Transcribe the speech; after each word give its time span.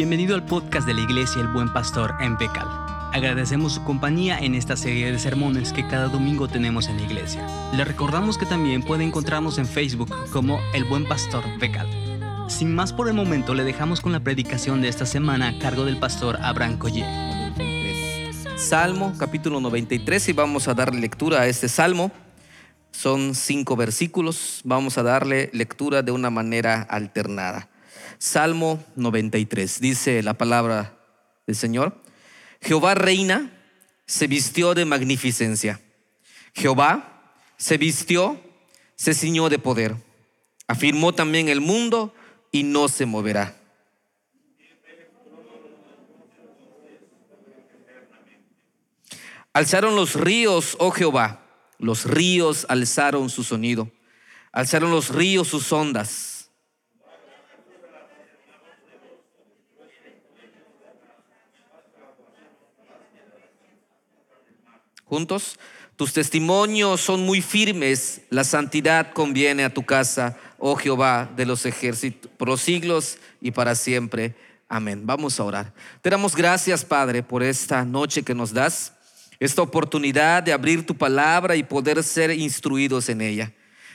Bienvenido 0.00 0.34
al 0.34 0.46
podcast 0.46 0.86
de 0.86 0.94
la 0.94 1.02
Iglesia 1.02 1.42
El 1.42 1.48
Buen 1.48 1.70
Pastor 1.74 2.14
en 2.20 2.38
Becal. 2.38 2.66
Agradecemos 3.12 3.74
su 3.74 3.84
compañía 3.84 4.38
en 4.38 4.54
esta 4.54 4.74
serie 4.74 5.12
de 5.12 5.18
sermones 5.18 5.74
que 5.74 5.86
cada 5.86 6.08
domingo 6.08 6.48
tenemos 6.48 6.88
en 6.88 6.96
la 6.96 7.02
iglesia. 7.02 7.46
Le 7.74 7.84
recordamos 7.84 8.38
que 8.38 8.46
también 8.46 8.82
puede 8.82 9.04
encontrarnos 9.04 9.58
en 9.58 9.66
Facebook 9.66 10.08
como 10.32 10.58
El 10.72 10.84
Buen 10.84 11.06
Pastor 11.06 11.44
Becal. 11.58 11.86
Sin 12.48 12.74
más 12.74 12.94
por 12.94 13.08
el 13.08 13.14
momento, 13.14 13.52
le 13.52 13.62
dejamos 13.62 14.00
con 14.00 14.12
la 14.12 14.20
predicación 14.20 14.80
de 14.80 14.88
esta 14.88 15.04
semana 15.04 15.48
a 15.48 15.58
cargo 15.58 15.84
del 15.84 15.98
pastor 15.98 16.38
Abraham 16.40 16.78
Collie. 16.78 17.04
Salmo 18.56 19.12
capítulo 19.18 19.60
93 19.60 20.30
y 20.30 20.32
vamos 20.32 20.66
a 20.66 20.72
dar 20.72 20.94
lectura 20.94 21.42
a 21.42 21.46
este 21.46 21.68
salmo. 21.68 22.10
Son 22.90 23.34
cinco 23.34 23.76
versículos, 23.76 24.62
vamos 24.64 24.96
a 24.96 25.02
darle 25.02 25.50
lectura 25.52 26.00
de 26.00 26.10
una 26.10 26.30
manera 26.30 26.80
alternada. 26.88 27.68
Salmo 28.20 28.84
93, 28.96 29.80
dice 29.80 30.22
la 30.22 30.34
palabra 30.34 30.94
del 31.46 31.56
Señor. 31.56 32.02
Jehová 32.60 32.94
reina, 32.94 33.50
se 34.04 34.26
vistió 34.26 34.74
de 34.74 34.84
magnificencia. 34.84 35.80
Jehová 36.52 37.32
se 37.56 37.78
vistió, 37.78 38.38
se 38.94 39.14
ciñó 39.14 39.48
de 39.48 39.58
poder. 39.58 39.96
Afirmó 40.66 41.14
también 41.14 41.48
el 41.48 41.62
mundo 41.62 42.14
y 42.52 42.62
no 42.62 42.88
se 42.88 43.06
moverá. 43.06 43.56
Alzaron 49.54 49.96
los 49.96 50.14
ríos, 50.14 50.76
oh 50.78 50.90
Jehová, 50.90 51.46
los 51.78 52.04
ríos 52.04 52.66
alzaron 52.68 53.30
su 53.30 53.44
sonido. 53.44 53.90
Alzaron 54.52 54.90
los 54.90 55.08
ríos 55.08 55.48
sus 55.48 55.72
ondas. 55.72 56.39
Juntos. 65.10 65.58
Tus 65.96 66.12
testimonios 66.12 67.00
son 67.00 67.26
muy 67.26 67.42
firmes, 67.42 68.22
la 68.30 68.44
santidad 68.44 69.12
conviene 69.12 69.64
a 69.64 69.74
tu 69.74 69.84
casa, 69.84 70.38
oh 70.56 70.76
Jehová 70.76 71.28
de 71.36 71.44
los 71.44 71.66
ejércitos, 71.66 72.30
por 72.38 72.48
los 72.48 72.60
siglos 72.60 73.18
y 73.40 73.50
para 73.50 73.74
siempre. 73.74 74.36
Amén. 74.68 75.02
Vamos 75.04 75.40
a 75.40 75.44
orar. 75.44 75.74
Te 76.00 76.10
damos 76.10 76.36
gracias, 76.36 76.84
Padre, 76.84 77.24
por 77.24 77.42
esta 77.42 77.84
noche 77.84 78.22
que 78.22 78.36
nos 78.36 78.54
das, 78.54 78.94
esta 79.40 79.62
oportunidad 79.62 80.44
de 80.44 80.52
abrir 80.52 80.86
tu 80.86 80.94
palabra 80.94 81.56
y 81.56 81.64
poder 81.64 82.02
ser 82.04 82.30
instruidos 82.30 83.08
en 83.08 83.20
ella. 83.20 83.52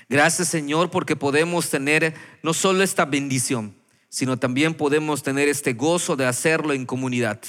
Gracias, 0.10 0.50
Señor, 0.50 0.92
porque 0.92 1.16
podemos 1.16 1.70
tener 1.70 2.14
no 2.44 2.54
solo 2.54 2.84
esta 2.84 3.06
bendición, 3.06 3.74
sino 4.10 4.38
también 4.38 4.74
podemos 4.74 5.24
tener 5.24 5.48
este 5.48 5.74
gozo 5.74 6.18
de 6.18 6.26
hacerlo 6.26 6.74
en 6.74 6.86
comunidad. 6.86 7.40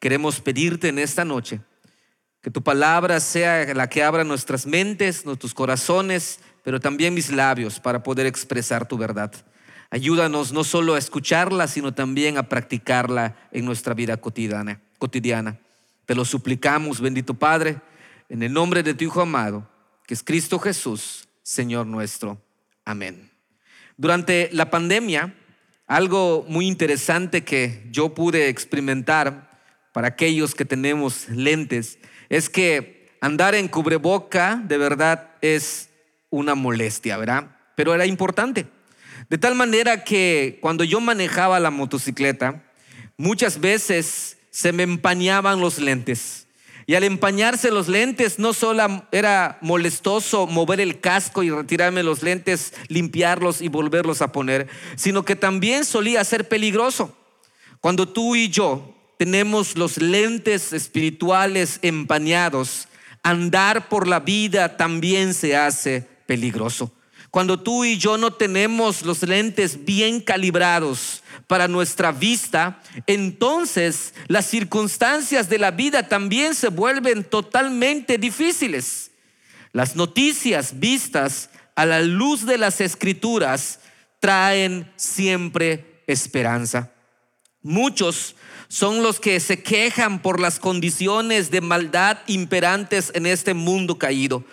Queremos 0.00 0.40
pedirte 0.40 0.88
en 0.88 0.98
esta 0.98 1.24
noche 1.24 1.60
que 2.46 2.50
tu 2.52 2.62
palabra 2.62 3.18
sea 3.18 3.74
la 3.74 3.88
que 3.88 4.04
abra 4.04 4.22
nuestras 4.22 4.66
mentes, 4.66 5.26
nuestros 5.26 5.52
corazones, 5.52 6.38
pero 6.62 6.78
también 6.78 7.12
mis 7.12 7.32
labios 7.32 7.80
para 7.80 8.04
poder 8.04 8.24
expresar 8.24 8.86
tu 8.86 8.96
verdad. 8.96 9.32
Ayúdanos 9.90 10.52
no 10.52 10.62
solo 10.62 10.94
a 10.94 10.98
escucharla, 10.98 11.66
sino 11.66 11.92
también 11.92 12.38
a 12.38 12.48
practicarla 12.48 13.34
en 13.50 13.64
nuestra 13.64 13.94
vida 13.94 14.16
cotidiana. 14.18 14.80
cotidiana. 14.98 15.58
Te 16.04 16.14
lo 16.14 16.24
suplicamos, 16.24 17.00
bendito 17.00 17.34
Padre, 17.34 17.80
en 18.28 18.44
el 18.44 18.52
nombre 18.52 18.84
de 18.84 18.94
tu 18.94 19.02
Hijo 19.02 19.22
amado, 19.22 19.68
que 20.06 20.14
es 20.14 20.22
Cristo 20.22 20.60
Jesús, 20.60 21.26
Señor 21.42 21.88
nuestro. 21.88 22.40
Amén. 22.84 23.28
Durante 23.96 24.50
la 24.52 24.70
pandemia, 24.70 25.34
algo 25.88 26.46
muy 26.48 26.68
interesante 26.68 27.42
que 27.42 27.88
yo 27.90 28.14
pude 28.14 28.48
experimentar 28.48 29.50
para 29.92 30.06
aquellos 30.06 30.54
que 30.54 30.64
tenemos 30.64 31.28
lentes 31.28 31.98
es 32.28 32.50
que 32.50 33.16
andar 33.20 33.54
en 33.54 33.68
cubreboca 33.68 34.60
de 34.64 34.78
verdad 34.78 35.30
es 35.40 35.90
una 36.30 36.54
molestia, 36.54 37.16
¿verdad? 37.16 37.56
Pero 37.76 37.94
era 37.94 38.06
importante. 38.06 38.66
De 39.28 39.38
tal 39.38 39.54
manera 39.54 40.04
que 40.04 40.58
cuando 40.60 40.84
yo 40.84 41.00
manejaba 41.00 41.58
la 41.60 41.70
motocicleta, 41.70 42.62
muchas 43.16 43.60
veces 43.60 44.38
se 44.50 44.72
me 44.72 44.82
empañaban 44.82 45.60
los 45.60 45.78
lentes. 45.78 46.46
Y 46.88 46.94
al 46.94 47.02
empañarse 47.02 47.72
los 47.72 47.88
lentes, 47.88 48.38
no 48.38 48.52
solo 48.52 49.04
era 49.10 49.58
molestoso 49.60 50.46
mover 50.46 50.80
el 50.80 51.00
casco 51.00 51.42
y 51.42 51.50
retirarme 51.50 52.04
los 52.04 52.22
lentes, 52.22 52.74
limpiarlos 52.86 53.60
y 53.60 53.68
volverlos 53.68 54.22
a 54.22 54.30
poner, 54.30 54.68
sino 54.94 55.24
que 55.24 55.34
también 55.34 55.84
solía 55.84 56.22
ser 56.22 56.48
peligroso. 56.48 57.16
Cuando 57.80 58.08
tú 58.08 58.36
y 58.36 58.48
yo 58.50 58.95
tenemos 59.16 59.76
los 59.76 59.98
lentes 59.98 60.72
espirituales 60.72 61.78
empañados, 61.82 62.88
andar 63.22 63.88
por 63.88 64.06
la 64.06 64.20
vida 64.20 64.76
también 64.76 65.34
se 65.34 65.56
hace 65.56 66.06
peligroso. 66.26 66.92
Cuando 67.30 67.60
tú 67.60 67.84
y 67.84 67.98
yo 67.98 68.16
no 68.16 68.32
tenemos 68.32 69.02
los 69.02 69.22
lentes 69.22 69.84
bien 69.84 70.20
calibrados 70.20 71.22
para 71.46 71.68
nuestra 71.68 72.12
vista, 72.12 72.80
entonces 73.06 74.14
las 74.28 74.46
circunstancias 74.46 75.48
de 75.48 75.58
la 75.58 75.70
vida 75.70 76.08
también 76.08 76.54
se 76.54 76.68
vuelven 76.68 77.24
totalmente 77.24 78.16
difíciles. 78.16 79.10
Las 79.72 79.96
noticias 79.96 80.78
vistas 80.78 81.50
a 81.74 81.84
la 81.84 82.00
luz 82.00 82.46
de 82.46 82.58
las 82.58 82.80
escrituras 82.80 83.80
traen 84.20 84.90
siempre 84.96 86.02
esperanza. 86.06 86.90
Muchos 87.62 88.34
son 88.68 89.02
los 89.02 89.20
que 89.20 89.38
se 89.40 89.62
quejan 89.62 90.20
por 90.20 90.40
las 90.40 90.58
condiciones 90.58 91.50
de 91.50 91.60
maldad 91.60 92.18
imperantes 92.26 93.10
en 93.14 93.26
este 93.26 93.54
mundo 93.54 93.98
caído. 93.98 94.44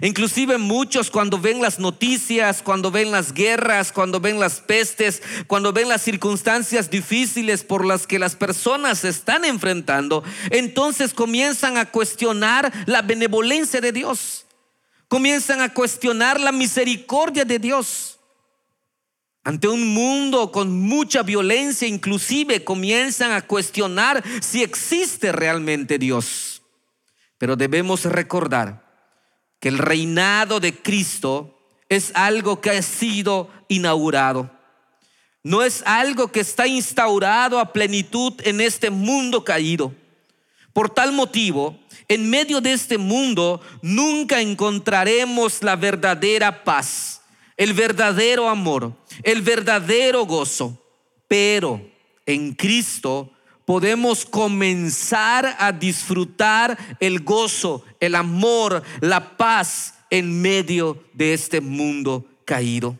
Inclusive 0.00 0.56
muchos 0.56 1.10
cuando 1.10 1.38
ven 1.38 1.60
las 1.60 1.78
noticias, 1.78 2.62
cuando 2.62 2.90
ven 2.90 3.10
las 3.10 3.32
guerras, 3.34 3.92
cuando 3.92 4.20
ven 4.20 4.40
las 4.40 4.60
pestes, 4.60 5.22
cuando 5.46 5.72
ven 5.72 5.88
las 5.88 6.02
circunstancias 6.02 6.90
difíciles 6.90 7.62
por 7.62 7.84
las 7.84 8.06
que 8.06 8.18
las 8.18 8.34
personas 8.34 9.00
se 9.00 9.10
están 9.10 9.44
enfrentando, 9.44 10.24
entonces 10.50 11.12
comienzan 11.12 11.76
a 11.76 11.90
cuestionar 11.90 12.72
la 12.86 13.02
benevolencia 13.02 13.80
de 13.80 13.92
Dios. 13.92 14.46
Comienzan 15.08 15.60
a 15.60 15.74
cuestionar 15.74 16.40
la 16.40 16.52
misericordia 16.52 17.44
de 17.44 17.58
Dios. 17.58 18.18
Ante 19.44 19.66
un 19.66 19.88
mundo 19.92 20.52
con 20.52 20.70
mucha 20.80 21.24
violencia, 21.24 21.88
inclusive 21.88 22.62
comienzan 22.62 23.32
a 23.32 23.42
cuestionar 23.42 24.22
si 24.40 24.62
existe 24.62 25.32
realmente 25.32 25.98
Dios. 25.98 26.62
Pero 27.38 27.56
debemos 27.56 28.04
recordar 28.04 28.84
que 29.58 29.68
el 29.68 29.78
reinado 29.78 30.60
de 30.60 30.80
Cristo 30.80 31.58
es 31.88 32.12
algo 32.14 32.60
que 32.60 32.70
ha 32.70 32.82
sido 32.82 33.50
inaugurado. 33.66 34.48
No 35.42 35.64
es 35.64 35.82
algo 35.86 36.30
que 36.30 36.38
está 36.38 36.68
instaurado 36.68 37.58
a 37.58 37.72
plenitud 37.72 38.34
en 38.44 38.60
este 38.60 38.90
mundo 38.90 39.44
caído. 39.44 39.92
Por 40.72 40.88
tal 40.88 41.12
motivo, 41.12 41.76
en 42.06 42.30
medio 42.30 42.60
de 42.60 42.72
este 42.74 42.96
mundo 42.96 43.60
nunca 43.82 44.40
encontraremos 44.40 45.64
la 45.64 45.74
verdadera 45.74 46.62
paz 46.62 47.21
el 47.62 47.74
verdadero 47.74 48.48
amor, 48.48 48.92
el 49.22 49.40
verdadero 49.40 50.26
gozo. 50.26 50.76
Pero 51.28 51.80
en 52.26 52.54
Cristo 52.54 53.30
podemos 53.64 54.24
comenzar 54.24 55.54
a 55.60 55.70
disfrutar 55.70 56.76
el 56.98 57.20
gozo, 57.20 57.84
el 58.00 58.16
amor, 58.16 58.82
la 59.00 59.36
paz 59.36 59.94
en 60.10 60.42
medio 60.42 61.04
de 61.12 61.34
este 61.34 61.60
mundo 61.60 62.26
caído. 62.44 62.98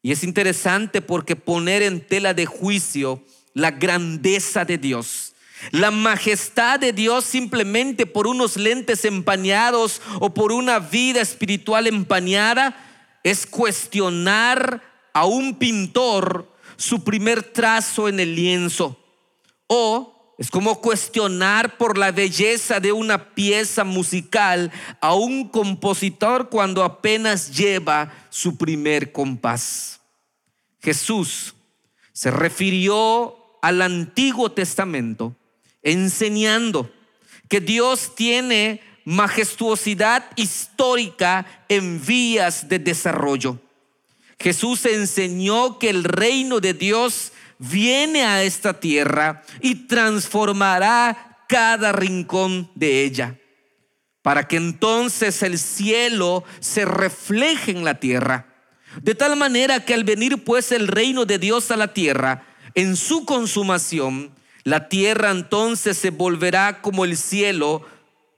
Y 0.00 0.12
es 0.12 0.24
interesante 0.24 1.02
porque 1.02 1.36
poner 1.36 1.82
en 1.82 2.00
tela 2.00 2.32
de 2.32 2.46
juicio 2.46 3.22
la 3.52 3.72
grandeza 3.72 4.64
de 4.64 4.78
Dios, 4.78 5.34
la 5.72 5.90
majestad 5.90 6.80
de 6.80 6.94
Dios 6.94 7.24
simplemente 7.26 8.06
por 8.06 8.26
unos 8.26 8.56
lentes 8.56 9.04
empañados 9.04 10.00
o 10.20 10.32
por 10.32 10.52
una 10.52 10.78
vida 10.78 11.20
espiritual 11.20 11.86
empañada, 11.86 12.87
es 13.22 13.46
cuestionar 13.46 14.82
a 15.12 15.26
un 15.26 15.58
pintor 15.58 16.50
su 16.76 17.02
primer 17.02 17.42
trazo 17.42 18.08
en 18.08 18.20
el 18.20 18.34
lienzo. 18.34 18.96
O 19.66 20.34
es 20.38 20.50
como 20.50 20.80
cuestionar 20.80 21.76
por 21.76 21.98
la 21.98 22.12
belleza 22.12 22.78
de 22.78 22.92
una 22.92 23.34
pieza 23.34 23.82
musical 23.82 24.70
a 25.00 25.14
un 25.14 25.48
compositor 25.48 26.48
cuando 26.48 26.84
apenas 26.84 27.56
lleva 27.56 28.12
su 28.30 28.56
primer 28.56 29.10
compás. 29.10 30.00
Jesús 30.80 31.54
se 32.12 32.30
refirió 32.30 33.36
al 33.62 33.82
Antiguo 33.82 34.52
Testamento 34.52 35.34
enseñando 35.82 36.88
que 37.48 37.60
Dios 37.60 38.14
tiene 38.14 38.80
majestuosidad 39.08 40.22
histórica 40.36 41.46
en 41.70 42.04
vías 42.04 42.68
de 42.68 42.78
desarrollo. 42.78 43.58
Jesús 44.38 44.84
enseñó 44.84 45.78
que 45.78 45.88
el 45.88 46.04
reino 46.04 46.60
de 46.60 46.74
Dios 46.74 47.32
viene 47.58 48.26
a 48.26 48.42
esta 48.42 48.78
tierra 48.78 49.44
y 49.62 49.86
transformará 49.86 51.38
cada 51.48 51.90
rincón 51.92 52.70
de 52.74 53.04
ella, 53.04 53.38
para 54.20 54.46
que 54.46 54.58
entonces 54.58 55.42
el 55.42 55.58
cielo 55.58 56.44
se 56.60 56.84
refleje 56.84 57.70
en 57.70 57.86
la 57.86 57.94
tierra. 57.94 58.46
De 59.00 59.14
tal 59.14 59.36
manera 59.36 59.86
que 59.86 59.94
al 59.94 60.04
venir 60.04 60.44
pues 60.44 60.70
el 60.70 60.86
reino 60.86 61.24
de 61.24 61.38
Dios 61.38 61.70
a 61.70 61.78
la 61.78 61.94
tierra, 61.94 62.44
en 62.74 62.94
su 62.94 63.24
consumación, 63.24 64.34
la 64.64 64.90
tierra 64.90 65.30
entonces 65.30 65.96
se 65.96 66.10
volverá 66.10 66.82
como 66.82 67.06
el 67.06 67.16
cielo, 67.16 67.86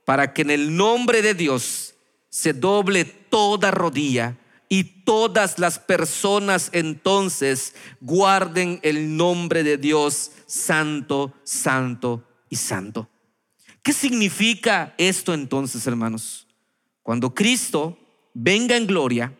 para 0.04 0.32
que 0.32 0.42
en 0.42 0.50
el 0.50 0.76
nombre 0.76 1.22
de 1.22 1.34
Dios 1.34 1.94
se 2.28 2.52
doble 2.52 3.04
toda 3.04 3.70
rodilla 3.70 4.36
y 4.68 4.84
todas 4.84 5.58
las 5.58 5.78
personas 5.78 6.70
entonces 6.72 7.74
guarden 8.00 8.78
el 8.82 9.16
nombre 9.16 9.64
de 9.64 9.76
Dios 9.76 10.30
santo, 10.46 11.34
santo 11.42 12.24
y 12.48 12.56
santo. 12.56 13.08
¿Qué 13.82 13.92
significa 13.92 14.94
esto 14.96 15.34
entonces, 15.34 15.86
hermanos? 15.86 16.46
Cuando 17.02 17.34
Cristo 17.34 17.98
venga 18.34 18.76
en 18.76 18.86
gloria, 18.86 19.32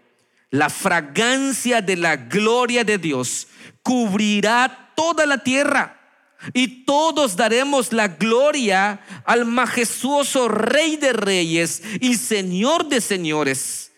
la 0.50 0.68
fragancia 0.68 1.80
de 1.80 1.96
la 1.96 2.16
gloria 2.16 2.82
de 2.82 2.98
Dios 2.98 3.46
cubrirá 3.82 4.92
toda 4.96 5.26
la 5.26 5.38
tierra 5.38 5.99
y 6.54 6.84
todos 6.84 7.36
daremos 7.36 7.92
la 7.92 8.08
gloria 8.08 9.00
al 9.24 9.44
majestuoso 9.44 10.48
Rey 10.48 10.96
de 10.96 11.12
Reyes 11.12 11.82
y 12.00 12.16
Señor 12.16 12.88
de 12.88 13.00
Señores 13.00 13.90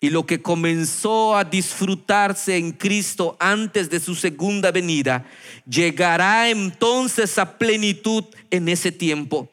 y 0.00 0.10
lo 0.10 0.26
que 0.26 0.42
comenzó 0.42 1.36
a 1.36 1.44
disfrutarse 1.44 2.56
en 2.56 2.72
Cristo 2.72 3.36
antes 3.40 3.88
de 3.88 3.98
su 3.98 4.14
segunda 4.14 4.70
venida, 4.70 5.24
llegará 5.66 6.50
entonces 6.50 7.38
a 7.38 7.58
plenitud 7.58 8.24
en 8.50 8.68
ese 8.68 8.92
tiempo. 8.92 9.50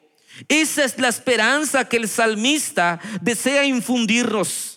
Esa 0.48 0.84
es 0.84 0.98
la 0.98 1.08
esperanza 1.08 1.88
que 1.88 1.96
el 1.96 2.08
salmista 2.08 3.00
desea 3.20 3.64
infundirnos. 3.64 4.73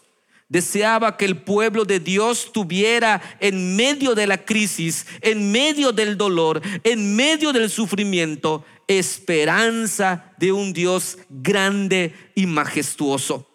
Deseaba 0.49 1.17
que 1.17 1.25
el 1.25 1.41
pueblo 1.41 1.83
de 1.83 1.99
Dios 1.99 2.51
tuviera 2.53 3.21
en 3.41 3.75
medio 3.75 4.15
de 4.15 4.27
la 4.27 4.45
crisis, 4.45 5.05
en 5.21 5.51
medio 5.51 5.91
del 5.91 6.17
dolor, 6.17 6.61
en 6.83 7.17
medio 7.17 7.51
del 7.51 7.69
sufrimiento, 7.69 8.63
esperanza 8.87 10.33
de 10.37 10.53
un 10.53 10.71
Dios 10.71 11.17
grande 11.29 12.13
y 12.33 12.45
majestuoso. 12.45 13.45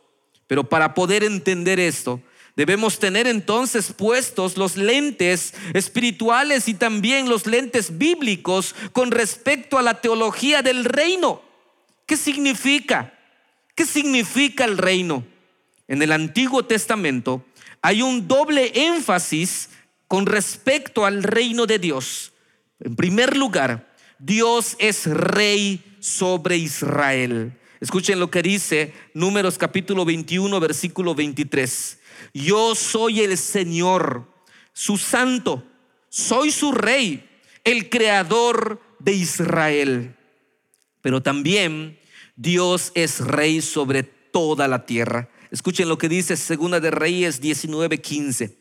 Pero 0.47 0.69
para 0.69 0.93
poder 0.93 1.25
entender 1.25 1.81
esto, 1.81 2.21
debemos 2.57 2.99
tener 2.99 3.27
entonces 3.27 3.91
puestos 3.95 4.59
los 4.59 4.77
lentes 4.77 5.55
espirituales 5.73 6.69
y 6.69 6.75
también 6.75 7.27
los 7.27 7.47
lentes 7.47 7.97
bíblicos 7.97 8.75
con 8.93 9.11
respecto 9.11 9.79
a 9.79 9.83
la 9.83 10.03
teología 10.03 10.61
del 10.61 10.85
reino. 10.85 11.41
¿Qué 12.05 12.19
significa? 12.19 13.19
¿Qué 13.75 13.87
significa 13.87 14.67
el 14.67 14.77
reino? 14.77 15.25
En 15.89 16.03
el 16.03 16.13
Antiguo 16.13 16.65
Testamento 16.65 17.45
hay 17.81 18.03
un 18.03 18.29
doble 18.29 18.73
énfasis 18.75 19.71
con 20.09 20.27
respecto 20.27 21.05
al 21.05 21.23
reino 21.23 21.67
de 21.67 21.79
Dios. 21.79 22.33
En 22.81 22.97
primer 22.97 23.37
lugar, 23.37 23.95
Dios 24.19 24.77
es 24.79 25.07
rey 25.07 25.83
sobre 26.01 26.57
Israel. 26.57 27.59
Escuchen 27.81 28.21
lo 28.21 28.31
que 28.31 28.43
dice 28.43 28.93
Números 29.15 29.59
capítulo 29.59 30.05
21, 30.05 30.61
versículo 30.61 31.15
23. 31.15 31.99
Yo 32.33 32.75
soy 32.77 33.21
el 33.23 33.37
Señor, 33.37 34.29
su 34.73 34.97
santo, 34.97 35.65
soy 36.09 36.53
su 36.53 36.71
rey, 36.71 37.29
el 37.65 37.91
creador 37.91 38.81
de 39.01 39.15
Israel. 39.15 40.15
Pero 41.01 41.23
también 41.23 41.99
Dios 42.37 42.93
es 42.95 43.19
rey 43.19 43.61
sobre 43.61 44.05
toda 44.05 44.69
la 44.69 44.87
tierra. 44.87 45.29
Escuchen 45.53 45.87
lo 45.87 45.99
que 45.99 46.09
dice 46.09 46.39
Segunda 46.39 46.81
de 46.81 46.91
Reyes 46.91 47.39
19, 47.39 48.01
15. 48.01 48.57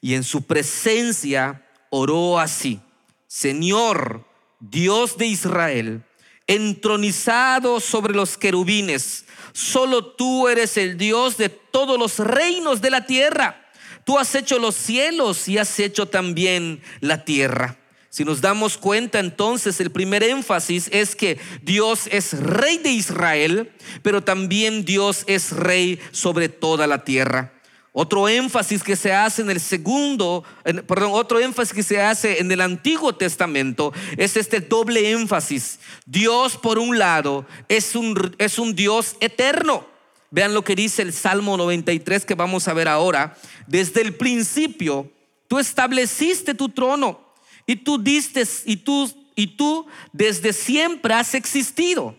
Y 0.00 0.14
en 0.14 0.24
su 0.24 0.40
presencia 0.42 1.66
oró 1.90 2.40
así, 2.40 2.80
Señor, 3.26 4.26
Dios 4.58 5.18
de 5.18 5.26
Israel, 5.26 6.02
entronizado 6.46 7.78
sobre 7.78 8.14
los 8.14 8.38
querubines. 8.38 9.26
Solo 9.52 10.14
tú 10.14 10.48
eres 10.48 10.78
el 10.78 10.96
Dios 10.96 11.36
de 11.36 11.50
todos 11.50 11.98
los 11.98 12.18
reinos 12.18 12.80
de 12.80 12.88
la 12.88 13.04
tierra. 13.04 13.70
Tú 14.06 14.18
has 14.18 14.34
hecho 14.34 14.58
los 14.58 14.74
cielos 14.74 15.46
y 15.46 15.58
has 15.58 15.78
hecho 15.78 16.06
también 16.06 16.80
la 17.00 17.22
tierra. 17.26 17.79
Si 18.10 18.24
nos 18.24 18.40
damos 18.40 18.76
cuenta 18.76 19.20
entonces, 19.20 19.80
el 19.80 19.92
primer 19.92 20.24
énfasis 20.24 20.88
es 20.90 21.14
que 21.14 21.38
Dios 21.62 22.08
es 22.10 22.32
rey 22.32 22.78
de 22.78 22.90
Israel, 22.90 23.70
pero 24.02 24.24
también 24.24 24.84
Dios 24.84 25.22
es 25.28 25.52
rey 25.52 26.00
sobre 26.10 26.48
toda 26.48 26.88
la 26.88 27.04
tierra. 27.04 27.52
Otro 27.92 28.28
énfasis 28.28 28.82
que 28.82 28.96
se 28.96 29.12
hace 29.12 29.42
en 29.42 29.50
el 29.50 29.60
segundo, 29.60 30.42
perdón, 30.88 31.12
otro 31.12 31.38
énfasis 31.38 31.72
que 31.72 31.82
se 31.84 32.00
hace 32.00 32.40
en 32.40 32.50
el 32.50 32.60
Antiguo 32.60 33.14
Testamento 33.14 33.92
es 34.16 34.36
este 34.36 34.60
doble 34.60 35.12
énfasis. 35.12 35.78
Dios, 36.04 36.56
por 36.56 36.80
un 36.80 36.98
lado, 36.98 37.46
es 37.68 37.94
un, 37.94 38.34
es 38.38 38.58
un 38.58 38.74
Dios 38.74 39.16
eterno. 39.20 39.86
Vean 40.32 40.54
lo 40.54 40.64
que 40.64 40.74
dice 40.74 41.02
el 41.02 41.12
Salmo 41.12 41.56
93 41.56 42.24
que 42.24 42.34
vamos 42.34 42.66
a 42.66 42.74
ver 42.74 42.88
ahora. 42.88 43.36
Desde 43.68 44.00
el 44.00 44.14
principio, 44.14 45.12
tú 45.46 45.60
estableciste 45.60 46.54
tu 46.54 46.68
trono 46.70 47.29
y 47.70 47.76
tú 47.76 48.02
diste 48.02 48.42
y 48.64 48.78
tú 48.78 49.08
y 49.36 49.46
tú 49.46 49.86
desde 50.12 50.52
siempre 50.52 51.14
has 51.14 51.34
existido. 51.36 52.18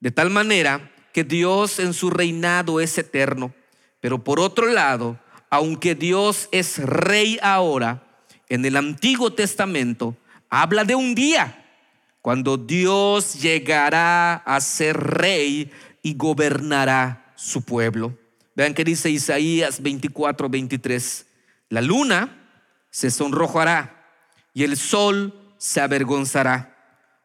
De 0.00 0.10
tal 0.10 0.30
manera 0.30 0.90
que 1.12 1.22
Dios 1.22 1.78
en 1.78 1.92
su 1.92 2.08
reinado 2.08 2.80
es 2.80 2.96
eterno. 2.96 3.54
Pero 4.00 4.24
por 4.24 4.40
otro 4.40 4.68
lado, 4.68 5.20
aunque 5.50 5.94
Dios 5.94 6.48
es 6.50 6.78
rey 6.78 7.38
ahora, 7.42 8.06
en 8.48 8.64
el 8.64 8.76
Antiguo 8.78 9.34
Testamento 9.34 10.16
habla 10.48 10.84
de 10.84 10.94
un 10.94 11.14
día 11.14 11.62
cuando 12.22 12.56
Dios 12.56 13.42
llegará 13.42 14.36
a 14.36 14.62
ser 14.62 14.96
rey 14.96 15.70
y 16.02 16.14
gobernará 16.14 17.34
su 17.36 17.60
pueblo. 17.66 18.16
Vean 18.56 18.72
que 18.72 18.84
dice 18.84 19.10
Isaías 19.10 19.82
24, 19.82 20.48
23. 20.48 21.26
La 21.68 21.82
luna 21.82 22.48
se 22.88 23.10
sonrojará 23.10 23.93
y 24.54 24.62
el 24.62 24.76
sol 24.76 25.34
se 25.58 25.80
avergonzará, 25.80 26.70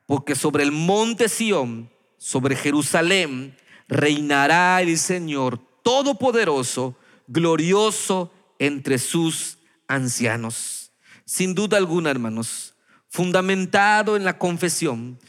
porque 0.08 0.36
sobre 0.36 0.64
el 0.64 0.72
monte 0.72 1.30
Sión, 1.30 1.90
sobre 2.18 2.56
Jerusalén, 2.56 3.56
reinará 3.88 4.82
el 4.82 4.98
Señor 4.98 5.60
todopoderoso, 5.84 6.98
glorioso 7.28 8.34
entre 8.58 8.98
sus 8.98 9.60
ancianos. 9.88 10.92
Sin 11.26 11.54
duda 11.54 11.78
alguna, 11.78 12.10
hermanos, 12.10 12.74
fundamentado 13.08 14.16
en 14.16 14.26
la 14.26 14.38
confesión 14.38 15.20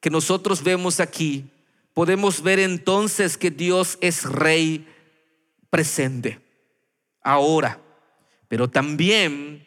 que 0.00 0.10
nosotros 0.10 0.62
vemos 0.62 1.00
aquí, 1.00 1.50
podemos 1.94 2.42
ver 2.42 2.58
entonces 2.58 3.38
que 3.38 3.50
Dios 3.50 3.96
es 4.00 4.24
rey 4.24 4.86
presente, 5.70 6.40
ahora, 7.22 7.80
pero 8.48 8.68
también 8.68 9.63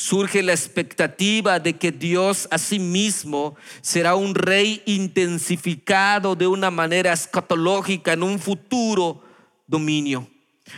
surge 0.00 0.44
la 0.44 0.52
expectativa 0.52 1.58
de 1.58 1.76
que 1.76 1.90
Dios 1.90 2.46
a 2.52 2.58
sí 2.58 2.78
mismo 2.78 3.56
será 3.80 4.14
un 4.14 4.36
rey 4.36 4.80
intensificado 4.86 6.36
de 6.36 6.46
una 6.46 6.70
manera 6.70 7.12
escatológica 7.12 8.12
en 8.12 8.22
un 8.22 8.38
futuro 8.38 9.24
dominio. 9.66 10.30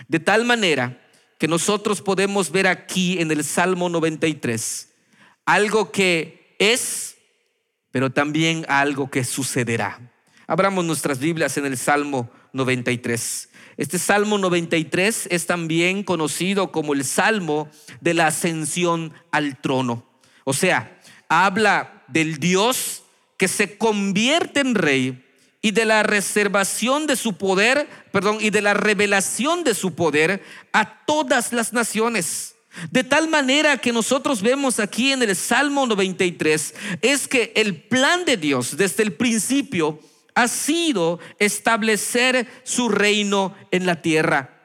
De 0.09 0.21
tal 0.21 0.47
manera 0.47 1.07
que 1.39 1.47
nosotros 1.47 2.01
podemos 2.01 2.51
ver 2.51 2.67
aquí 2.67 3.21
en 3.21 3.31
el 3.31 3.45
Salmo 3.45 3.91
93 3.91 4.89
algo 5.45 5.93
que 5.93 6.57
es, 6.59 7.17
pero 7.91 8.09
también 8.09 8.65
algo 8.71 9.11
que 9.11 9.25
sucederá. 9.25 10.01
Abramos 10.47 10.83
nuestras 10.87 11.19
Biblias 11.19 11.59
en 11.59 11.67
el 11.67 11.77
Salmo 11.77 12.31
93. 12.55 13.50
Este 13.81 13.99
Salmo 13.99 14.37
93 14.37 15.29
es 15.31 15.47
también 15.47 16.03
conocido 16.03 16.71
como 16.71 16.93
el 16.93 17.03
Salmo 17.03 17.71
de 18.03 18.13
la 18.13 18.27
ascensión 18.27 19.15
al 19.31 19.59
trono. 19.59 20.05
O 20.45 20.53
sea, 20.53 21.01
habla 21.31 22.05
del 22.07 22.37
Dios 22.37 23.05
que 23.39 23.49
se 23.49 23.79
convierte 23.79 24.61
en 24.61 24.75
rey 24.75 25.25
y 25.63 25.71
de 25.71 25.87
la 25.87 26.03
reservación 26.03 27.07
de 27.07 27.17
su 27.17 27.39
poder, 27.39 27.89
perdón, 28.13 28.37
y 28.43 28.51
de 28.51 28.61
la 28.61 28.75
revelación 28.75 29.65
de 29.65 29.73
su 29.73 29.95
poder 29.95 30.43
a 30.75 31.07
todas 31.07 31.55
las 31.55 31.73
naciones. 31.73 32.57
De 32.91 33.03
tal 33.03 33.29
manera 33.29 33.79
que 33.79 33.95
nosotros 33.95 34.43
vemos 34.43 34.79
aquí 34.79 35.13
en 35.13 35.23
el 35.23 35.35
Salmo 35.35 35.87
93 35.87 36.75
es 37.01 37.27
que 37.27 37.55
el 37.57 37.83
plan 37.85 38.27
de 38.27 38.37
Dios 38.37 38.77
desde 38.77 39.05
el 39.05 39.15
principio 39.15 39.99
ha 40.35 40.49
sido 40.49 41.19
establecer 41.39 42.47
su 42.65 42.89
reino 42.89 43.55
en 43.71 43.87
la 43.87 44.03
tierra. 44.03 44.57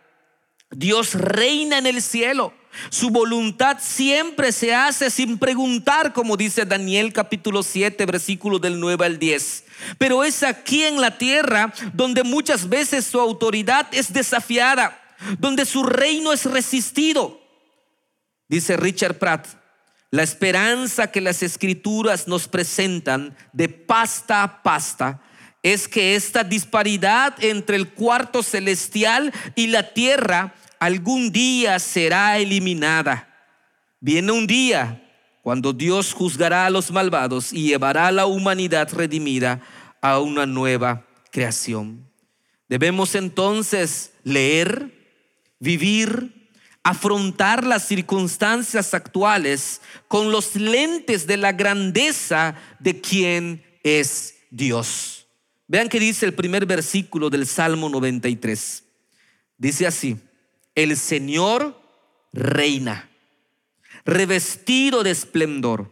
Dios 0.72 1.14
reina 1.14 1.78
en 1.78 1.86
el 1.86 2.02
cielo 2.02 2.54
Su 2.90 3.10
voluntad 3.10 3.78
siempre 3.80 4.52
se 4.52 4.76
hace 4.76 5.10
sin 5.10 5.38
preguntar, 5.38 6.12
como 6.12 6.36
dice 6.36 6.66
Daniel 6.66 7.14
capítulo 7.14 7.64
7, 7.64 8.06
versículo 8.06 8.60
del 8.60 8.80
9 8.80 9.06
al 9.06 9.20
10. 9.20 9.64
Pero 9.98 10.24
es 10.24 10.44
aquí 10.44 10.84
en 10.84 11.00
la 11.00 11.18
tierra 11.18 11.74
donde 11.94 12.24
muchas 12.24 12.68
veces 12.68 13.06
su 13.06 13.20
autoridad 13.20 13.88
es 13.92 14.12
desafiada, 14.12 15.00
donde 15.40 15.66
su 15.66 15.84
reino 15.84 16.34
es 16.34 16.46
resistido. 16.46 17.40
Dice 18.50 18.76
Richard 18.76 19.18
Pratt, 19.18 19.48
la 20.12 20.24
esperanza 20.24 21.12
que 21.12 21.22
las 21.22 21.44
escrituras 21.44 22.28
nos 22.28 22.48
presentan 22.48 23.36
de 23.54 23.70
pasta 23.70 24.44
a 24.44 24.64
pasta 24.64 25.22
es 25.66 25.88
que 25.88 26.14
esta 26.14 26.44
disparidad 26.44 27.44
entre 27.44 27.76
el 27.76 27.90
cuarto 27.90 28.44
celestial 28.44 29.34
y 29.56 29.66
la 29.66 29.94
tierra 29.94 30.54
algún 30.78 31.32
día 31.32 31.80
será 31.80 32.38
eliminada. 32.38 33.28
Viene 34.00 34.32
un 34.32 34.46
día 34.46 35.02
cuando 35.42 35.74
Dios 35.74 36.14
juzgará 36.14 36.68
a 36.68 36.70
los 36.70 36.92
malvados 36.92 37.52
y 37.52 37.64
llevará 37.64 38.06
a 38.06 38.12
la 38.12 38.28
humanidad 38.28 38.94
redimida 38.94 39.60
a 40.02 40.20
una 40.20 40.46
nueva 40.46 41.08
creación. 41.32 42.08
Debemos 42.70 43.16
entonces 43.16 44.14
leer, 44.24 44.92
vivir, 45.60 46.52
afrontar 46.84 47.66
las 47.66 47.88
circunstancias 47.88 48.94
actuales 48.94 49.82
con 50.08 50.32
los 50.32 50.56
lentes 50.56 51.26
de 51.26 51.38
la 51.38 51.54
grandeza 51.54 52.54
de 52.78 53.02
quien 53.02 53.66
es 53.82 54.36
Dios. 54.52 55.25
Vean 55.68 55.90
que 55.90 56.00
dice 56.00 56.26
el 56.26 56.34
primer 56.34 56.66
versículo 56.66 57.30
del 57.30 57.48
Salmo 57.48 57.90
93. 57.90 58.84
Dice 59.58 59.88
así, 59.88 60.18
el 60.76 60.96
Señor 60.96 61.82
reina, 62.34 63.10
revestido 64.04 65.04
de 65.04 65.12
esplendor. 65.12 65.92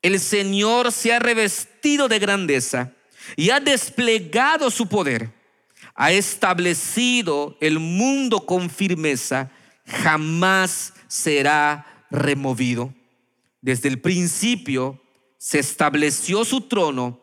El 0.00 0.20
Señor 0.20 0.92
se 0.92 1.12
ha 1.12 1.18
revestido 1.18 2.08
de 2.08 2.18
grandeza 2.18 2.92
y 3.34 3.50
ha 3.50 3.60
desplegado 3.60 4.70
su 4.70 4.88
poder. 4.88 5.32
Ha 5.94 6.12
establecido 6.12 7.56
el 7.60 7.78
mundo 7.78 8.46
con 8.46 8.70
firmeza, 8.70 9.50
jamás 9.84 10.94
será 11.08 12.06
removido. 12.10 12.94
Desde 13.60 13.88
el 13.88 14.00
principio 14.00 15.02
se 15.38 15.58
estableció 15.58 16.44
su 16.44 16.62
trono 16.62 17.20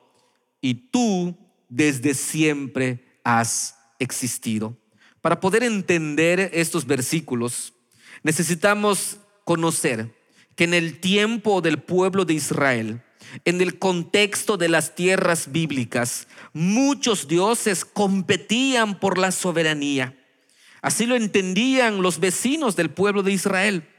y 0.60 0.74
tú 0.74 1.43
desde 1.74 2.14
siempre 2.14 3.04
has 3.24 3.76
existido. 3.98 4.78
Para 5.22 5.40
poder 5.40 5.64
entender 5.64 6.52
estos 6.54 6.86
versículos, 6.86 7.74
necesitamos 8.22 9.18
conocer 9.44 10.14
que 10.56 10.66
en 10.66 10.76
el 10.76 11.00
tiempo 11.00 11.62
del 11.62 11.80
pueblo 11.80 12.26
de 12.26 12.36
Israel, 12.36 13.02
en 13.44 13.60
el 13.60 13.80
contexto 13.80 14.56
de 14.58 14.70
las 14.70 14.94
tierras 14.94 15.52
bíblicas, 15.52 16.28
muchos 16.54 17.28
dioses 17.28 17.86
competían 17.86 19.00
por 19.00 19.18
la 19.18 19.32
soberanía. 19.32 20.16
Así 20.84 21.08
lo 21.08 21.16
entendían 21.16 22.04
los 22.04 22.20
vecinos 22.20 22.76
del 22.76 22.92
pueblo 22.92 23.24
de 23.24 23.32
Israel. 23.32 23.90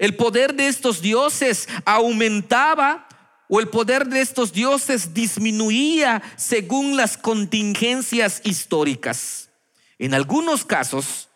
El 0.00 0.16
poder 0.16 0.54
de 0.54 0.66
estos 0.66 1.00
dioses 1.00 1.68
aumentaba 1.84 3.06
o 3.52 3.58
el 3.58 3.68
poder 3.68 4.06
de 4.06 4.20
estos 4.20 4.52
dioses 4.52 5.12
disminuía 5.12 6.22
según 6.36 6.96
las 6.96 7.18
contingencias 7.18 8.40
históricas. 8.44 9.50
En 9.98 10.14
algunos 10.14 10.64
casos, 10.64 11.28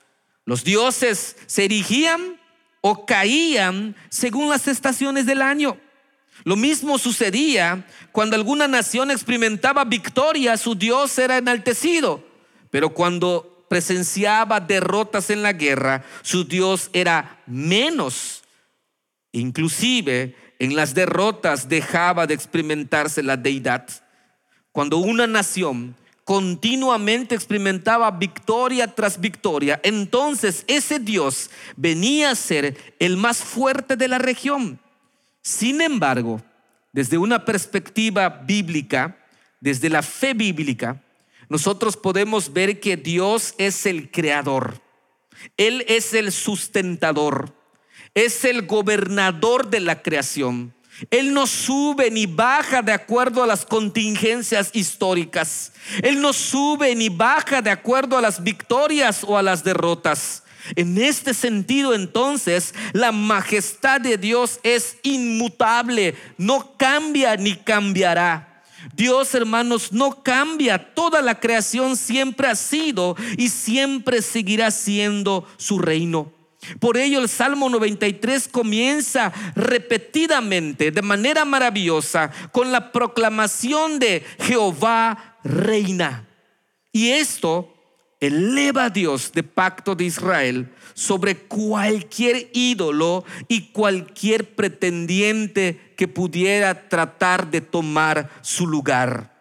los 0.45 0.63
dioses 0.63 1.37
se 1.47 1.65
erigían 1.65 2.41
o 2.81 3.05
caían 3.05 3.97
según 4.11 4.49
las 4.49 4.69
estaciones 4.69 5.27
del 5.27 5.43
año. 5.43 5.77
Lo 6.45 6.55
mismo 6.55 6.99
sucedía 6.99 7.85
cuando 8.13 8.37
alguna 8.37 8.69
nación 8.69 9.11
experimentaba 9.11 9.85
victoria, 9.85 10.57
su 10.57 10.77
dios 10.77 11.19
era 11.19 11.37
enaltecido. 11.37 12.25
Pero 12.71 12.91
cuando 12.91 13.67
presenciaba 13.69 14.61
derrotas 14.61 15.31
en 15.31 15.43
la 15.43 15.53
guerra, 15.53 16.05
su 16.23 16.45
dios 16.45 16.91
era 16.93 17.43
menos. 17.47 18.45
Inclusive 19.33 20.37
en 20.59 20.77
las 20.77 20.95
derrotas 20.95 21.69
dejaba 21.69 22.27
de 22.27 22.35
experimentarse 22.35 23.23
la 23.23 23.37
deidad. 23.37 23.87
Cuando 24.73 24.99
una 24.99 25.27
nación 25.27 25.97
continuamente 26.25 27.35
experimentaba 27.35 28.11
victoria 28.11 28.87
tras 28.87 29.21
victoria, 29.21 29.81
entonces 29.83 30.65
ese 30.67 30.99
Dios 30.99 31.51
venía 31.77 32.31
a 32.31 32.35
ser 32.35 32.77
el 32.99 33.17
más 33.17 33.39
fuerte 33.39 33.97
de 33.97 34.09
la 34.09 34.19
región. 34.19 34.81
Sin 35.43 35.81
embargo, 35.81 36.43
desde 36.93 37.19
una 37.19 37.45
perspectiva 37.45 38.29
bíblica, 38.29 39.19
desde 39.61 39.91
la 39.91 40.03
fe 40.03 40.33
bíblica, 40.33 41.03
nosotros 41.49 41.97
podemos 41.97 42.53
ver 42.53 42.81
que 42.81 42.97
Dios 42.97 43.55
es 43.59 43.85
el 43.85 44.11
creador, 44.11 44.81
Él 45.57 45.85
es 45.89 46.15
el 46.15 46.33
sustentador, 46.33 47.55
es 48.15 48.45
el 48.45 48.67
gobernador 48.67 49.69
de 49.69 49.81
la 49.81 50.03
creación. 50.03 50.73
Él 51.11 51.35
no 51.35 51.47
sube 51.47 52.11
ni 52.11 52.27
baja 52.27 52.81
de 52.81 52.93
acuerdo 52.93 53.43
a 53.43 53.47
las 53.47 53.67
contingencias 53.67 54.71
históricas. 54.73 55.73
Él 56.03 56.21
no 56.21 56.33
sube 56.33 56.95
ni 56.95 57.09
baja 57.09 57.61
de 57.61 57.71
acuerdo 57.71 58.17
a 58.17 58.21
las 58.21 58.43
victorias 58.43 59.25
o 59.27 59.37
a 59.37 59.43
las 59.43 59.65
derrotas. 59.65 60.45
En 60.77 60.97
este 60.97 61.35
sentido, 61.35 61.95
entonces, 61.95 62.75
la 62.93 63.13
majestad 63.13 64.01
de 64.01 64.17
Dios 64.17 64.61
es 64.63 64.97
inmutable, 65.03 66.15
no 66.39 66.75
cambia 66.79 67.37
ni 67.37 67.55
cambiará. 67.55 68.63
Dios, 68.95 69.35
hermanos, 69.35 69.93
no 69.93 70.23
cambia. 70.23 70.95
Toda 70.95 71.23
la 71.23 71.41
creación 71.41 71.97
siempre 71.97 72.49
ha 72.49 72.55
sido 72.55 73.17
y 73.37 73.49
siempre 73.49 74.23
seguirá 74.23 74.71
siendo 74.71 75.47
su 75.57 75.79
reino. 75.79 76.34
Por 76.81 76.97
ello 76.97 77.21
el 77.21 77.29
Salmo 77.29 77.69
93 77.69 78.49
comienza 78.49 79.33
repetidamente, 79.55 80.91
de 80.91 81.03
manera 81.03 81.45
maravillosa, 81.45 82.31
con 82.53 82.73
la 82.73 82.93
proclamación 82.93 83.99
de 83.99 84.25
Jehová 84.41 85.39
reina. 85.43 86.29
Y 86.93 87.11
esto 87.11 87.75
eleva 88.21 88.85
a 88.85 88.91
Dios 88.91 89.33
de 89.33 89.43
pacto 89.43 89.95
de 89.95 90.05
Israel 90.05 90.73
sobre 90.95 91.37
cualquier 91.37 92.51
ídolo 92.53 93.25
y 93.49 93.73
cualquier 93.73 94.55
pretendiente 94.55 95.95
que 95.97 96.09
pudiera 96.09 96.89
tratar 96.89 97.51
de 97.51 97.61
tomar 97.61 98.31
su 98.43 98.67
lugar. 98.67 99.35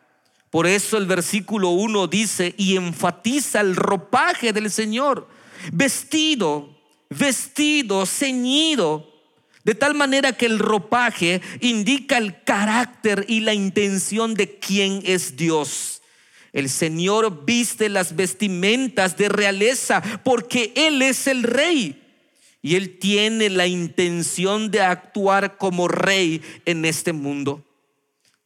Por 0.49 0.67
eso 0.67 0.97
el 0.97 1.07
versículo 1.07 1.69
1 1.69 2.07
dice 2.07 2.53
y 2.57 2.75
enfatiza 2.75 3.61
el 3.61 3.75
ropaje 3.75 4.53
del 4.53 4.69
Señor, 4.69 5.27
vestido 5.71 6.69
vestido, 7.17 8.05
ceñido, 8.05 9.11
de 9.63 9.75
tal 9.75 9.93
manera 9.93 10.33
que 10.33 10.45
el 10.45 10.59
ropaje 10.59 11.41
indica 11.61 12.17
el 12.17 12.43
carácter 12.43 13.25
y 13.27 13.39
la 13.39 13.53
intención 13.53 14.33
de 14.33 14.59
quién 14.59 15.01
es 15.05 15.37
Dios. 15.37 16.01
El 16.51 16.69
Señor 16.69 17.45
viste 17.45 17.89
las 17.89 18.15
vestimentas 18.15 19.17
de 19.17 19.29
realeza 19.29 20.01
porque 20.23 20.71
Él 20.75 21.01
es 21.01 21.27
el 21.27 21.43
rey. 21.43 21.99
Y 22.61 22.75
Él 22.75 22.97
tiene 22.99 23.49
la 23.49 23.67
intención 23.67 24.71
de 24.71 24.81
actuar 24.81 25.57
como 25.57 25.87
rey 25.87 26.41
en 26.65 26.85
este 26.85 27.11
mundo. 27.11 27.65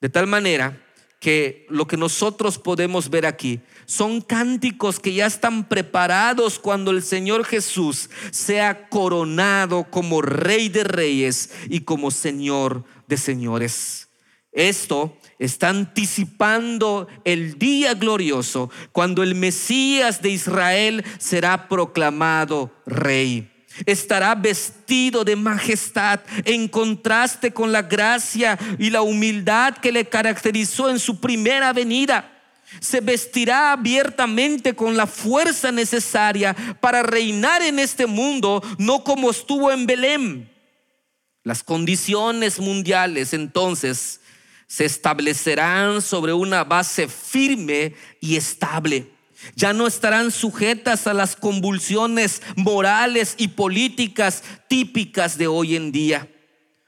De 0.02 0.10
tal 0.10 0.26
manera 0.26 0.87
que 1.20 1.66
lo 1.70 1.88
que 1.88 1.98
nosotros 1.98 2.60
podemos 2.60 3.10
ver 3.10 3.26
aquí 3.26 3.62
son 3.86 4.22
cánticos 4.22 5.00
que 5.00 5.14
ya 5.14 5.26
están 5.26 5.68
preparados 5.68 6.60
cuando 6.60 6.92
el 6.92 7.02
Señor 7.02 7.46
Jesús 7.46 8.10
sea 8.32 8.90
coronado 8.90 9.88
como 9.90 10.22
Rey 10.22 10.70
de 10.70 10.84
Reyes 10.84 11.52
y 11.70 11.82
como 11.82 12.12
Señor 12.12 12.84
de 13.08 13.18
Señores. 13.18 14.10
Esto 14.52 15.18
está 15.40 15.70
anticipando 15.70 17.08
el 17.24 17.60
día 17.60 17.94
glorioso 17.94 18.70
cuando 18.92 19.24
el 19.24 19.36
Mesías 19.36 20.22
de 20.22 20.30
Israel 20.30 21.04
será 21.20 21.68
proclamado 21.68 22.72
Rey 22.86 23.57
estará 23.86 24.36
vestido 24.36 25.24
de 25.24 25.36
majestad 25.36 26.20
en 26.46 26.68
contraste 26.68 27.52
con 27.52 27.72
la 27.72 27.84
gracia 27.84 28.58
y 28.80 28.90
la 28.90 29.02
humildad 29.02 29.78
que 29.78 29.92
le 29.92 30.06
caracterizó 30.06 30.90
en 30.90 31.00
su 31.00 31.20
primera 31.20 31.74
venida. 31.74 32.34
Se 32.82 33.00
vestirá 33.00 33.72
abiertamente 33.72 34.76
con 34.76 34.98
la 34.98 35.08
fuerza 35.08 35.72
necesaria 35.72 36.56
para 36.82 37.02
reinar 37.02 37.62
en 37.62 37.80
este 37.80 38.06
mundo, 38.06 38.62
no 38.78 39.04
como 39.04 39.32
estuvo 39.32 39.72
en 39.72 39.86
Belén. 39.86 40.52
Las 41.44 41.64
condiciones 41.64 42.60
mundiales 42.60 43.34
entonces 43.34 44.20
se 44.68 44.84
establecerán 44.84 46.02
sobre 46.02 46.34
una 46.34 46.66
base 46.66 47.08
firme 47.08 47.96
y 48.20 48.36
estable 48.36 49.17
ya 49.56 49.74
no 49.74 49.88
estarán 49.88 50.32
sujetas 50.32 51.08
a 51.08 51.14
las 51.14 51.36
convulsiones 51.36 52.42
morales 52.56 53.36
y 53.38 53.50
políticas 53.50 54.44
típicas 54.68 55.38
de 55.38 55.48
hoy 55.48 55.76
en 55.76 55.92
día. 55.92 56.30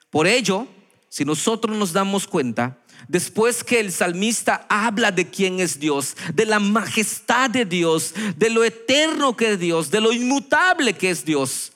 Por 0.09 0.27
ello, 0.27 0.67
si 1.09 1.25
nosotros 1.25 1.75
nos 1.77 1.93
damos 1.93 2.27
cuenta, 2.27 2.79
después 3.07 3.63
que 3.63 3.79
el 3.79 3.91
salmista 3.91 4.65
habla 4.69 5.11
de 5.11 5.29
quién 5.29 5.59
es 5.59 5.79
Dios, 5.79 6.15
de 6.33 6.45
la 6.45 6.59
majestad 6.59 7.49
de 7.49 7.65
Dios, 7.65 8.13
de 8.35 8.49
lo 8.49 8.63
eterno 8.63 9.35
que 9.35 9.53
es 9.53 9.59
Dios, 9.59 9.91
de 9.91 10.01
lo 10.01 10.11
inmutable 10.11 10.93
que 10.93 11.09
es 11.09 11.25
Dios, 11.25 11.73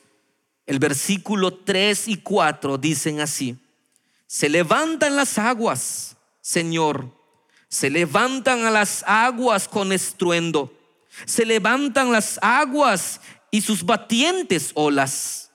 el 0.66 0.80
versículo 0.80 1.54
3 1.54 2.08
y 2.08 2.18
4 2.18 2.78
dicen 2.78 3.20
así, 3.20 3.58
se 4.28 4.50
levantan 4.50 5.16
las 5.16 5.38
aguas, 5.38 6.16
Señor, 6.42 7.12
se 7.74 7.90
levantan 7.90 8.66
a 8.66 8.70
las 8.70 9.04
aguas 9.08 9.68
con 9.68 9.92
estruendo, 9.92 10.72
se 11.26 11.44
levantan 11.44 12.12
las 12.12 12.38
aguas 12.40 13.20
y 13.50 13.62
sus 13.62 13.84
batientes 13.84 14.70
olas. 14.76 15.50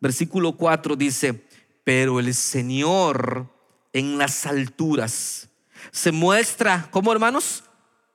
Versículo 0.00 0.56
4 0.56 0.96
dice, 0.96 1.46
pero 1.84 2.18
el 2.18 2.34
Señor 2.34 3.46
en 3.92 4.18
las 4.18 4.46
alturas 4.46 5.48
se 5.92 6.10
muestra, 6.10 6.88
como 6.90 7.12
hermanos, 7.12 7.62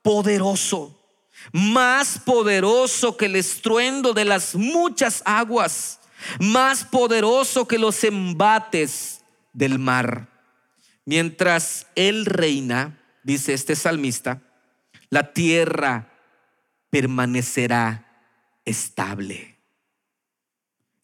poderoso, 0.01 1.01
más 1.53 2.19
poderoso 2.19 3.15
que 3.15 3.27
el 3.27 3.38
estruendo 3.38 4.13
de 4.13 4.25
las 4.25 4.53
muchas 4.53 5.21
aguas, 5.24 6.01
más 6.41 6.83
poderoso 6.83 7.65
que 7.69 7.77
los 7.77 8.03
embates 8.03 9.21
del 9.53 9.79
mar. 9.79 10.27
Mientras 11.05 11.88
Él 11.95 12.25
reina, 12.25 13.00
dice 13.25 13.55
este 13.55 13.75
salmista, 13.75 14.44
la 15.10 15.34
tierra 15.34 16.13
permanecerá 16.91 18.05
estable. 18.63 19.58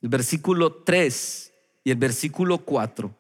El 0.02 0.10
versículo 0.10 0.84
3 0.84 1.52
y 1.84 1.92
el 1.92 1.98
versículo 1.98 2.60
4 2.60 3.14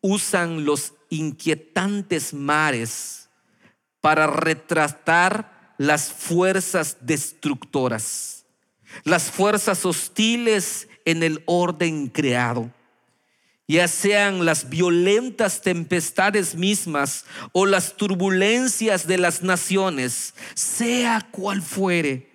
usan 0.00 0.64
los 0.64 0.94
inquietantes 1.10 2.34
mares 2.34 3.30
para 4.00 4.26
retratar 4.26 5.74
las 5.78 6.12
fuerzas 6.12 6.98
destructoras, 7.00 8.46
las 9.04 9.30
fuerzas 9.30 9.86
hostiles 9.86 10.88
en 11.04 11.22
el 11.22 11.42
orden 11.46 12.08
creado 12.08 12.72
ya 13.66 13.88
sean 13.88 14.44
las 14.44 14.68
violentas 14.68 15.62
tempestades 15.62 16.54
mismas 16.54 17.24
o 17.52 17.66
las 17.66 17.96
turbulencias 17.96 19.06
de 19.06 19.18
las 19.18 19.42
naciones, 19.42 20.34
sea 20.54 21.26
cual 21.30 21.62
fuere. 21.62 22.30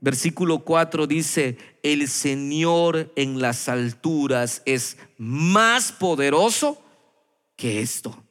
Versículo 0.00 0.64
4 0.64 1.06
dice, 1.06 1.58
el 1.82 2.08
Señor 2.08 3.12
en 3.16 3.40
las 3.40 3.68
alturas 3.68 4.62
es 4.66 4.96
más 5.18 5.92
poderoso 5.92 6.82
que 7.56 7.80
esto. 7.80 8.24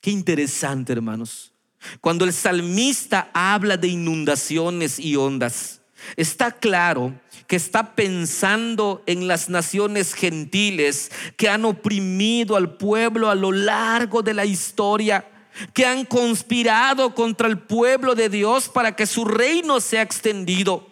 Qué 0.00 0.10
interesante, 0.10 0.92
hermanos. 0.92 1.52
Cuando 2.00 2.24
el 2.24 2.32
salmista 2.32 3.30
habla 3.32 3.76
de 3.76 3.88
inundaciones 3.88 4.98
y 4.98 5.16
ondas, 5.16 5.79
está 6.16 6.52
claro 6.52 7.14
que 7.46 7.56
está 7.56 7.96
pensando 7.96 9.02
en 9.06 9.26
las 9.26 9.48
naciones 9.48 10.14
gentiles 10.14 11.10
que 11.36 11.48
han 11.48 11.64
oprimido 11.64 12.56
al 12.56 12.76
pueblo 12.76 13.28
a 13.28 13.34
lo 13.34 13.50
largo 13.50 14.22
de 14.22 14.34
la 14.34 14.44
historia, 14.44 15.28
que 15.74 15.84
han 15.84 16.04
conspirado 16.04 17.14
contra 17.14 17.48
el 17.48 17.58
pueblo 17.58 18.14
de 18.14 18.28
Dios 18.28 18.68
para 18.68 18.94
que 18.94 19.04
su 19.04 19.24
reino 19.24 19.80
sea 19.80 20.02
extendido. 20.02 20.86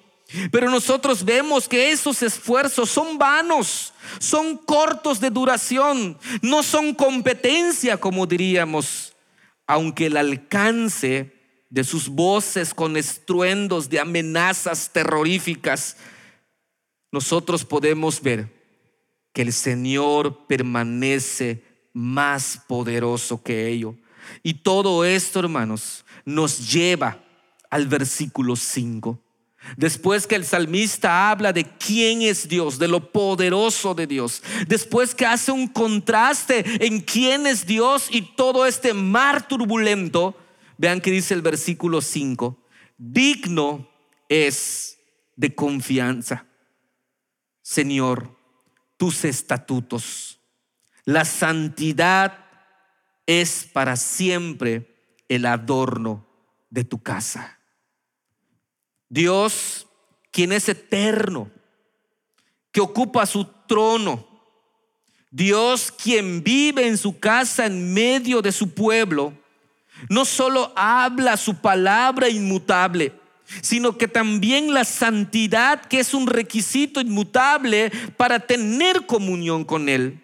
Pero 0.50 0.68
nosotros 0.68 1.24
vemos 1.24 1.68
que 1.68 1.90
esos 1.90 2.22
esfuerzos 2.22 2.90
son 2.90 3.16
vanos, 3.16 3.94
son 4.18 4.56
cortos 4.58 5.20
de 5.20 5.30
duración, 5.30 6.18
no 6.42 6.62
son 6.62 6.92
competencia, 6.92 7.96
como 7.98 8.26
diríamos, 8.26 9.14
aunque 9.66 10.06
el 10.06 10.16
alcance 10.16 11.37
de 11.70 11.84
sus 11.84 12.08
voces 12.08 12.72
con 12.72 12.96
estruendos 12.96 13.88
de 13.88 14.00
amenazas 14.00 14.90
terroríficas 14.92 15.96
nosotros 17.10 17.64
podemos 17.64 18.20
ver 18.20 18.52
que 19.32 19.42
el 19.42 19.52
Señor 19.52 20.46
permanece 20.46 21.62
más 21.92 22.60
poderoso 22.66 23.42
que 23.42 23.68
ello. 23.68 23.94
Y 24.42 24.54
todo 24.54 25.04
esto, 25.04 25.40
hermanos, 25.40 26.04
nos 26.24 26.70
lleva 26.70 27.22
al 27.70 27.86
versículo 27.86 28.56
5. 28.56 29.18
Después 29.76 30.26
que 30.26 30.34
el 30.34 30.44
salmista 30.44 31.30
habla 31.30 31.52
de 31.52 31.64
quién 31.64 32.22
es 32.22 32.48
Dios, 32.48 32.78
de 32.78 32.88
lo 32.88 33.10
poderoso 33.10 33.94
de 33.94 34.06
Dios, 34.06 34.42
después 34.66 35.14
que 35.14 35.26
hace 35.26 35.50
un 35.50 35.66
contraste 35.66 36.86
en 36.86 37.00
quién 37.00 37.46
es 37.46 37.66
Dios 37.66 38.08
y 38.10 38.22
todo 38.22 38.66
este 38.66 38.94
mar 38.94 39.48
turbulento, 39.48 40.36
vean 40.78 41.00
que 41.00 41.10
dice 41.10 41.34
el 41.34 41.42
versículo 41.42 42.00
5, 42.00 42.64
digno 42.96 43.88
es 44.28 44.98
de 45.36 45.54
confianza. 45.54 46.46
Señor, 47.62 48.34
tus 48.96 49.24
estatutos. 49.24 50.40
La 51.04 51.24
santidad 51.24 52.46
es 53.26 53.68
para 53.70 53.96
siempre 53.96 55.22
el 55.28 55.44
adorno 55.44 56.26
de 56.70 56.84
tu 56.84 57.02
casa. 57.02 57.58
Dios, 59.08 59.86
quien 60.30 60.52
es 60.52 60.68
eterno, 60.68 61.50
que 62.72 62.80
ocupa 62.80 63.26
su 63.26 63.44
trono, 63.66 64.26
Dios 65.30 65.92
quien 65.92 66.42
vive 66.42 66.86
en 66.86 66.96
su 66.96 67.18
casa 67.18 67.66
en 67.66 67.92
medio 67.92 68.40
de 68.40 68.52
su 68.52 68.74
pueblo, 68.74 69.34
no 70.08 70.24
solo 70.24 70.72
habla 70.76 71.36
su 71.36 71.56
palabra 71.56 72.28
inmutable, 72.28 73.12
sino 73.62 73.96
que 73.96 74.08
también 74.08 74.72
la 74.72 74.84
santidad, 74.84 75.80
que 75.82 76.00
es 76.00 76.14
un 76.14 76.26
requisito 76.26 77.00
inmutable 77.00 77.90
para 78.16 78.40
tener 78.40 79.06
comunión 79.06 79.64
con 79.64 79.88
Él. 79.88 80.20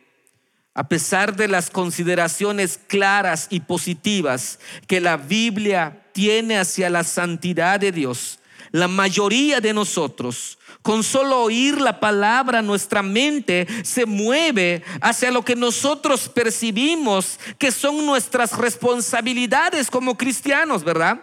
A 0.74 0.88
pesar 0.88 1.36
de 1.36 1.48
las 1.48 1.70
consideraciones 1.70 2.80
claras 2.86 3.46
y 3.48 3.60
positivas 3.60 4.58
que 4.86 5.00
la 5.00 5.16
Biblia 5.16 6.02
tiene 6.12 6.58
hacia 6.58 6.90
la 6.90 7.04
santidad 7.04 7.78
de 7.78 7.92
Dios, 7.92 8.40
la 8.74 8.88
mayoría 8.88 9.60
de 9.60 9.72
nosotros, 9.72 10.58
con 10.82 11.04
solo 11.04 11.42
oír 11.42 11.80
la 11.80 12.00
palabra, 12.00 12.60
nuestra 12.60 13.04
mente 13.04 13.68
se 13.84 14.04
mueve 14.04 14.82
hacia 15.00 15.30
lo 15.30 15.44
que 15.44 15.54
nosotros 15.54 16.28
percibimos 16.28 17.38
que 17.56 17.70
son 17.70 18.04
nuestras 18.04 18.58
responsabilidades 18.58 19.88
como 19.92 20.18
cristianos, 20.18 20.82
¿verdad? 20.82 21.22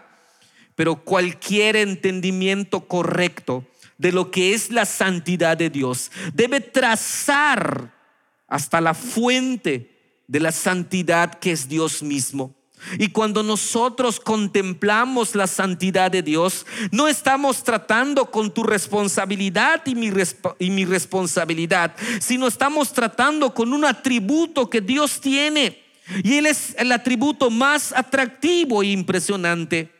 pero 0.75 1.03
cualquier 1.03 1.75
entendimiento 1.75 2.87
correcto 2.87 3.67
de 3.97 4.13
lo 4.13 4.31
que 4.31 4.53
es 4.53 4.71
la 4.71 4.85
santidad 4.85 5.57
de 5.57 5.69
Dios 5.69 6.09
debe 6.33 6.61
trazar 6.61 7.93
hasta 8.47 8.79
la 8.79 8.93
fuente 8.93 10.23
de 10.25 10.39
la 10.39 10.53
santidad 10.53 11.33
que 11.33 11.51
es 11.51 11.67
Dios 11.67 12.01
mismo. 12.01 12.55
Y 12.97 13.09
cuando 13.09 13.43
nosotros 13.43 14.19
contemplamos 14.19 15.35
la 15.35 15.47
santidad 15.47 16.11
de 16.11 16.21
Dios, 16.21 16.65
no 16.91 17.07
estamos 17.07 17.63
tratando 17.63 18.29
con 18.31 18.53
tu 18.53 18.63
responsabilidad 18.63 19.81
y 19.85 19.95
mi, 19.95 20.11
y 20.59 20.69
mi, 20.69 20.85
responsabilidad, 20.85 21.95
sino 22.19 22.47
estamos 22.47 22.91
tratando 22.93 23.53
con 23.53 23.73
un 23.73 23.85
atributo 23.85 24.69
que 24.69 24.81
Dios 24.81 25.21
tiene. 25.21 25.81
Y 26.23 26.35
Él 26.35 26.47
es 26.47 26.75
el 26.77 26.91
atributo 26.91 27.49
más 27.49 27.93
atractivo 27.95 28.83
e 28.83 28.87
impresionante. 28.87 29.91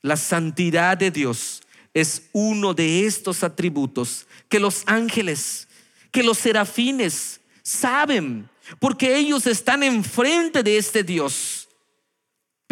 La 0.00 0.16
santidad 0.16 0.96
de 0.96 1.10
Dios 1.10 1.62
es 1.94 2.28
uno 2.32 2.72
de 2.74 3.06
estos 3.06 3.42
atributos 3.44 4.26
que 4.48 4.58
los 4.58 4.82
ángeles, 4.86 5.68
que 6.10 6.22
los 6.22 6.38
serafines 6.38 7.40
saben, 7.62 8.48
porque 8.78 9.16
ellos 9.16 9.46
están 9.46 9.82
enfrente 9.82 10.62
de 10.62 10.78
este 10.78 11.02
Dios. 11.02 11.61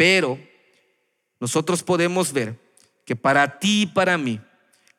Pero 0.01 0.39
nosotros 1.39 1.83
podemos 1.83 2.33
ver 2.33 2.57
que 3.05 3.15
para 3.15 3.59
ti 3.59 3.83
y 3.83 3.85
para 3.85 4.17
mí 4.17 4.41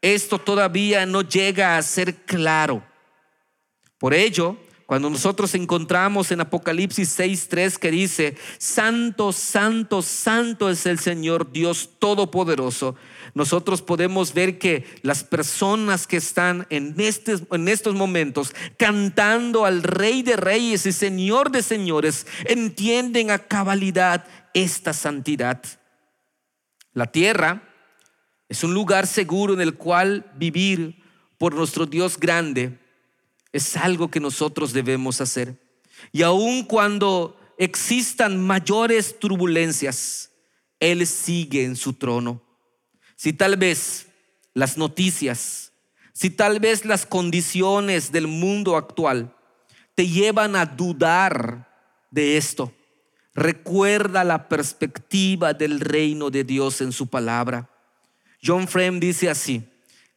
esto 0.01 0.39
todavía 0.39 1.05
no 1.07 1.23
llega 1.23 1.77
a 1.77 1.83
ser 1.83 2.25
claro. 2.25 2.87
Por 3.99 4.15
ello, 4.15 4.57
cuando 4.87 5.11
nosotros 5.11 5.57
encontramos 5.57 6.31
en 6.31 6.41
Apocalipsis 6.41 7.19
6:3 7.19 7.79
que 7.79 7.91
dice, 7.91 8.37
Santo, 8.59 9.33
Santo, 9.33 10.03
Santo 10.03 10.71
es 10.71 10.87
el 10.87 11.01
Señor 11.01 11.51
Dios 11.51 11.91
Todopoderoso, 11.99 12.95
nosotros 13.35 13.83
podemos 13.83 14.35
ver 14.35 14.59
que 14.59 14.85
las 15.03 15.25
personas 15.25 16.07
que 16.07 16.19
están 16.19 16.67
en, 16.71 16.95
este, 16.99 17.39
en 17.51 17.67
estos 17.67 17.95
momentos 17.97 18.55
cantando 18.77 19.65
al 19.65 19.83
Rey 19.83 20.23
de 20.23 20.37
Reyes 20.37 20.87
y 20.87 20.93
Señor 20.93 21.51
de 21.51 21.63
Señores 21.63 22.27
entienden 22.45 23.33
a 23.33 23.39
cabalidad 23.39 24.27
esta 24.55 24.93
santidad. 24.93 25.63
La 26.93 27.11
tierra 27.11 27.69
Es 28.49 28.63
un 28.65 28.75
lugar 28.75 29.07
seguro 29.07 29.55
en 29.55 29.63
el 29.63 29.77
cual 29.77 30.31
vivir 30.37 31.03
por 31.39 31.55
nuestro 31.55 31.87
Dios 31.87 32.19
grande 32.19 32.79
es 33.51 33.77
algo 33.79 34.11
que 34.11 34.21
nosotros 34.21 34.75
debemos 34.75 35.23
hacer. 35.23 35.59
Y 36.13 36.23
aun 36.23 36.65
cuando 36.65 37.39
existan 37.57 38.39
mayores 38.39 39.19
turbulencias, 39.19 40.31
Él 40.81 41.07
sigue 41.07 41.65
en 41.65 41.77
su 41.77 41.95
trono. 41.95 42.43
Si 43.17 43.33
tal 43.33 43.57
vez 43.57 44.09
las 44.53 44.77
noticias, 44.77 45.73
si 46.13 46.31
tal 46.31 46.61
vez 46.61 46.85
las 46.85 47.07
condiciones 47.07 48.13
del 48.13 48.27
mundo 48.27 48.77
actual 48.77 49.35
te 49.95 50.09
llevan 50.09 50.57
a 50.57 50.67
dudar 50.67 51.69
de 52.11 52.37
esto, 52.37 52.73
recuerda 53.35 54.25
la 54.25 54.49
perspectiva 54.49 55.55
del 55.55 55.81
reino 55.81 56.31
de 56.31 56.45
Dios 56.45 56.81
en 56.81 56.93
su 56.93 57.07
palabra. 57.07 57.71
John 58.45 58.69
Frame 58.69 59.01
dice 59.01 59.31
así, 59.31 59.63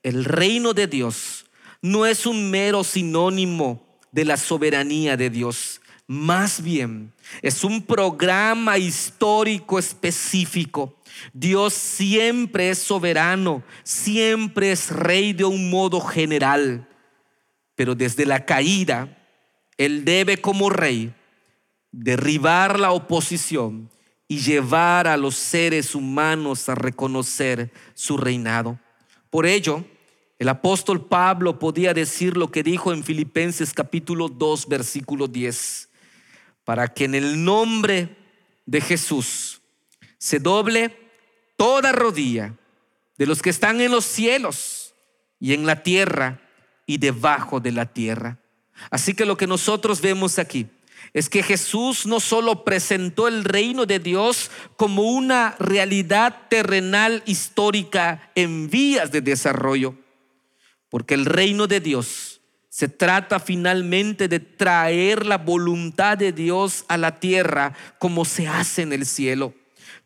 el 0.04 0.26
reino 0.26 0.74
de 0.74 0.88
Dios 0.88 1.46
no 1.82 2.06
es 2.06 2.26
un 2.26 2.50
mero 2.50 2.84
sinónimo 2.84 4.00
de 4.12 4.26
la 4.26 4.38
soberanía 4.38 5.18
de 5.18 5.30
Dios, 5.30 5.82
más 6.08 6.62
bien 6.62 7.14
es 7.42 7.64
un 7.64 7.82
programa 7.82 8.78
histórico 8.78 9.80
específico. 9.80 10.96
Dios 11.34 11.74
siempre 11.74 12.70
es 12.70 12.78
soberano, 12.78 13.64
siempre 13.84 14.72
es 14.72 14.92
rey 14.92 15.34
de 15.34 15.46
un 15.46 15.70
modo 15.70 16.02
general, 16.02 16.88
pero 17.76 17.96
desde 17.96 18.26
la 18.26 18.46
caída, 18.46 19.18
Él 19.78 20.06
debe 20.06 20.38
como 20.38 20.70
rey 20.70 21.14
derribar 22.04 22.80
la 22.80 22.92
oposición 22.92 23.90
y 24.28 24.40
llevar 24.40 25.08
a 25.08 25.18
los 25.18 25.36
seres 25.36 25.96
humanos 25.96 26.68
a 26.68 26.76
reconocer 26.76 27.72
su 27.94 28.18
reinado. 28.18 28.80
Por 29.30 29.46
ello, 29.46 29.86
el 30.40 30.50
apóstol 30.50 31.06
Pablo 31.06 31.60
podía 31.60 31.94
decir 31.94 32.36
lo 32.36 32.52
que 32.52 32.64
dijo 32.64 32.92
en 32.92 33.04
Filipenses 33.04 33.74
capítulo 33.74 34.28
2, 34.28 34.68
versículo 34.68 35.28
10 35.28 35.90
para 36.66 36.88
que 36.88 37.06
en 37.06 37.16
el 37.16 37.46
nombre 37.46 38.18
de 38.66 38.82
Jesús 38.82 39.62
se 40.18 40.40
doble 40.40 40.98
toda 41.56 41.92
rodilla 41.92 42.56
de 43.18 43.28
los 43.28 43.42
que 43.42 43.52
están 43.52 43.80
en 43.80 43.92
los 43.92 44.04
cielos 44.04 44.94
y 45.40 45.54
en 45.54 45.66
la 45.66 45.84
tierra 45.84 46.42
y 46.86 46.98
debajo 46.98 47.60
de 47.60 47.72
la 47.72 47.86
tierra. 47.86 48.40
Así 48.90 49.14
que 49.14 49.26
lo 49.26 49.38
que 49.38 49.48
nosotros 49.48 50.02
vemos 50.02 50.38
aquí 50.40 50.68
es 51.16 51.30
que 51.30 51.42
Jesús 51.42 52.06
no 52.06 52.20
solo 52.20 52.66
presentó 52.66 53.30
el 53.30 53.46
reino 53.46 53.86
de 53.86 54.00
Dios 54.00 54.52
como 54.76 55.04
una 55.04 55.56
realidad 55.60 56.42
terrenal 56.50 57.24
histórica 57.26 58.30
en 58.36 58.70
vías 58.70 59.14
de 59.14 59.22
desarrollo, 59.22 59.96
porque 60.90 61.14
el 61.14 61.24
reino 61.24 61.68
de 61.68 61.80
Dios 61.80 62.42
se 62.68 62.90
trata 62.90 63.40
finalmente 63.40 64.28
de 64.28 64.42
traer 64.42 65.26
la 65.26 65.38
voluntad 65.38 66.18
de 66.18 66.34
Dios 66.34 66.84
a 66.90 66.98
la 66.98 67.18
tierra 67.18 67.72
como 67.98 68.26
se 68.26 68.50
hace 68.50 68.82
en 68.82 68.92
el 68.92 69.06
cielo. 69.06 69.54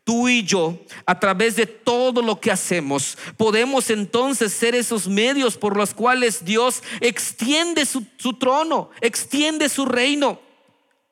Tú 0.04 0.28
y 0.28 0.44
yo, 0.44 0.78
a 1.06 1.18
través 1.18 1.56
de 1.56 1.66
todo 1.66 2.22
lo 2.22 2.38
que 2.40 2.52
hacemos, 2.52 3.18
podemos 3.36 3.90
entonces 3.90 4.52
ser 4.52 4.76
esos 4.76 5.08
medios 5.08 5.56
por 5.56 5.76
los 5.76 5.92
cuales 5.92 6.44
Dios 6.44 6.84
extiende 7.00 7.84
su, 7.84 8.04
trono, 8.38 8.90
extiende 9.00 9.68
su 9.68 9.86
reino, 9.86 10.40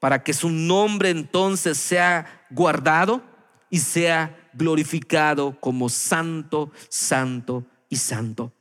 para 0.00 0.22
que 0.22 0.32
su 0.32 0.50
nombre 0.50 1.10
entonces 1.10 1.78
sea 1.78 2.44
guardado 2.50 3.22
y 3.70 3.78
sea 3.78 4.50
glorificado 4.54 5.58
como 5.60 5.88
santo, 5.88 6.70
santo 6.88 7.64
y 7.88 7.96
santo. 7.96 8.52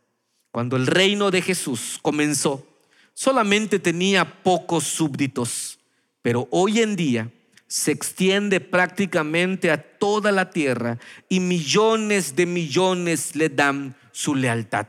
Cuando 0.52 0.76
el 0.76 0.88
reino 0.88 1.32
de 1.32 1.42
Jesús 1.42 2.00
comenzó, 2.02 2.66
solamente 3.14 3.80
tenía 3.80 4.44
pocos 4.44 4.86
súbditos, 4.86 5.80
pero 6.22 6.48
hoy 6.52 6.82
en 6.82 6.96
día 6.96 7.32
se 7.68 7.92
extiende 7.92 8.60
prácticamente 8.60 9.70
a 9.72 9.82
toda 9.82 10.32
la 10.32 10.50
tierra 10.50 10.98
y 11.28 11.40
millones 11.40 12.36
de 12.36 12.46
millones 12.46 13.36
le 13.36 13.50
dan 13.50 13.96
su 14.12 14.36
lealtad, 14.36 14.88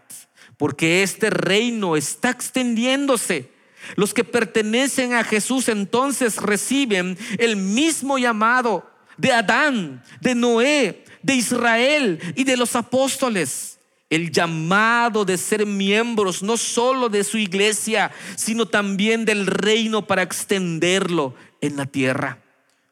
porque 0.56 1.02
este 1.02 1.30
reino 1.30 1.96
está 1.96 2.30
extendiéndose. 2.30 3.50
Los 3.96 4.14
que 4.14 4.24
pertenecen 4.24 5.14
a 5.14 5.24
Jesús 5.24 5.68
entonces 5.68 6.36
reciben 6.36 7.16
el 7.38 7.56
mismo 7.56 8.18
llamado 8.18 8.88
de 9.16 9.32
Adán, 9.32 10.02
de 10.20 10.34
Noé, 10.34 11.04
de 11.22 11.34
Israel 11.34 12.20
y 12.36 12.44
de 12.44 12.56
los 12.56 12.76
apóstoles 12.76 13.78
el 14.10 14.30
llamado 14.30 15.24
de 15.24 15.36
ser 15.36 15.66
miembros 15.66 16.42
no 16.42 16.56
solo 16.56 17.08
de 17.08 17.24
su 17.24 17.36
iglesia, 17.36 18.10
sino 18.36 18.66
también 18.66 19.24
del 19.24 19.46
reino 19.46 20.06
para 20.06 20.22
extenderlo 20.22 21.34
en 21.60 21.76
la 21.76 21.86
tierra. 21.86 22.42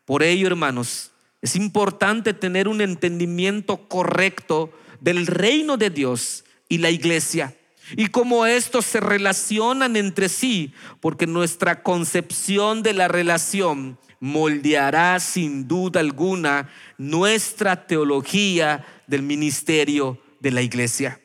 Por 0.05 0.23
ello, 0.23 0.47
hermanos, 0.47 1.13
es 1.41 1.57
importante 1.57 2.35
tener 2.35 2.69
un 2.69 2.81
entendimiento 2.81 3.89
correcto 3.89 4.73
del 5.01 5.27
reino 5.27 5.77
de 5.77 5.91
Dios 5.91 6.45
y 6.69 6.79
la 6.79 6.91
iglesia 6.91 7.56
y 7.95 8.09
cómo 8.09 8.47
estos 8.47 8.85
se 8.85 9.01
relacionan 9.01 9.97
entre 9.97 10.29
sí, 10.29 10.73
porque 11.01 11.27
nuestra 11.27 11.83
concepción 11.83 12.83
de 12.83 12.95
la 12.95 13.09
relación 13.09 13.99
moldeará 14.19 15.21
sin 15.21 15.69
duda 15.69 16.01
alguna 16.01 16.69
nuestra 16.99 17.87
teología 17.87 18.85
del 19.07 19.23
ministerio 19.23 20.21
de 20.41 20.51
la 20.51 20.63
iglesia. 20.63 21.21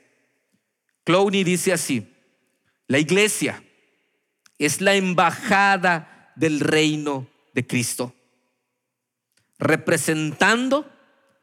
Clowney 1.04 1.44
dice 1.44 1.74
así, 1.74 2.14
la 2.88 3.00
iglesia 3.00 3.64
es 4.60 4.82
la 4.82 4.94
embajada 4.96 6.32
del 6.36 6.60
reino 6.60 7.28
de 7.54 7.66
Cristo, 7.66 8.14
representando 9.58 10.92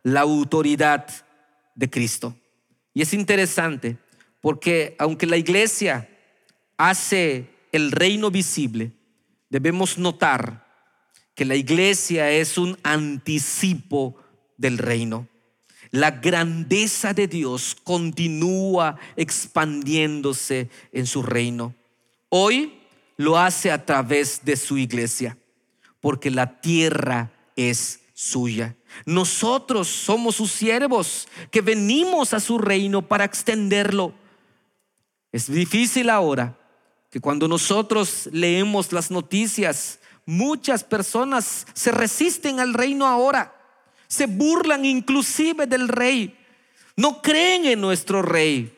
la 0.03 0.21
autoridad 0.21 1.07
de 1.75 1.91
Cristo. 1.91 2.37
Y 2.95 3.03
es 3.03 3.13
interesante 3.13 3.97
porque 4.41 4.97
aunque 4.99 5.27
la 5.27 5.37
iglesia 5.37 6.09
hace 6.77 7.51
el 7.73 7.93
reino 7.93 8.31
visible, 8.31 8.93
debemos 9.51 9.99
notar 9.99 10.67
que 11.35 11.45
la 11.45 11.55
iglesia 11.55 12.31
es 12.31 12.59
un 12.59 12.79
anticipo 12.83 14.17
del 14.57 14.79
reino. 14.79 15.29
La 15.91 16.11
grandeza 16.11 17.15
de 17.15 17.29
Dios 17.29 17.77
continúa 17.83 18.97
expandiéndose 19.17 20.69
en 20.93 21.07
su 21.07 21.23
reino. 21.23 21.75
Hoy 22.29 22.81
lo 23.17 23.39
hace 23.39 23.71
a 23.71 23.87
través 23.87 24.45
de 24.45 24.57
su 24.57 24.79
iglesia, 24.79 25.39
porque 26.01 26.31
la 26.31 26.61
tierra 26.61 27.33
es 27.57 28.01
suya. 28.15 28.77
Nosotros 29.07 29.89
somos 29.89 30.37
sus 30.37 30.51
siervos 30.51 31.29
que 31.51 31.61
venimos 31.61 32.35
a 32.35 32.41
su 32.41 32.59
reino 32.59 33.07
para 33.07 33.25
extenderlo. 33.25 34.13
Es 35.33 35.51
difícil 35.51 36.11
ahora 36.11 36.59
que 37.11 37.21
cuando 37.21 37.49
nosotros 37.49 38.29
leemos 38.33 38.93
las 38.93 39.11
noticias, 39.11 39.99
muchas 40.27 40.85
personas 40.85 41.67
se 41.75 41.91
resisten 41.91 42.61
al 42.61 42.75
reino 42.75 43.07
ahora 43.07 43.55
se 44.09 44.27
burlan 44.27 44.85
inclusive 44.85 45.67
del 45.67 45.87
rey. 45.87 46.37
No 46.97 47.23
creen 47.23 47.67
en 47.67 47.81
nuestro 47.81 48.23
rey. 48.23 48.75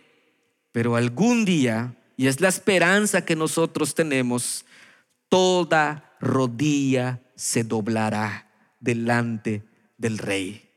Pero 0.73 0.97
algún 0.97 1.45
día, 1.45 1.97
y 2.17 2.27
es 2.27 2.41
la 2.41 2.49
esperanza 2.49 3.25
que 3.25 3.37
nosotros 3.37 3.95
tenemos, 3.95 4.67
toda 5.29 6.17
rodilla 6.21 7.21
se 7.35 7.65
doblará 7.65 8.51
delante 8.81 9.65
del 9.97 10.19
rey. 10.19 10.69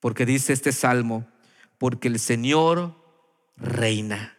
Porque 0.00 0.24
dice 0.24 0.52
este 0.52 0.72
salmo, 0.72 1.26
porque 1.78 2.08
el 2.08 2.18
Señor 2.18 2.96
reina, 3.56 4.33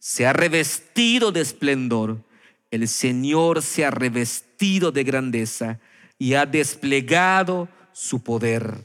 se 0.00 0.26
ha 0.26 0.32
revestido 0.32 1.30
de 1.30 1.42
esplendor, 1.42 2.24
el 2.70 2.88
Señor 2.88 3.62
se 3.62 3.84
ha 3.84 3.90
revestido 3.90 4.90
de 4.90 5.04
grandeza 5.04 5.78
y 6.18 6.34
ha 6.34 6.46
desplegado 6.46 7.68
su 7.92 8.22
poder. 8.22 8.84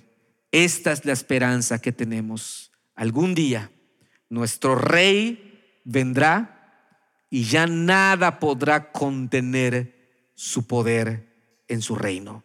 Esta 0.51 0.91
es 0.91 1.05
la 1.05 1.13
esperanza 1.13 1.79
que 1.79 1.91
tenemos. 1.91 2.71
Algún 2.95 3.33
día 3.33 3.71
nuestro 4.29 4.75
rey 4.75 5.81
vendrá 5.85 6.51
y 7.29 7.45
ya 7.45 7.65
nada 7.65 8.39
podrá 8.39 8.91
contener 8.91 9.95
su 10.35 10.67
poder 10.67 11.27
en 11.69 11.81
su 11.81 11.95
reino. 11.95 12.43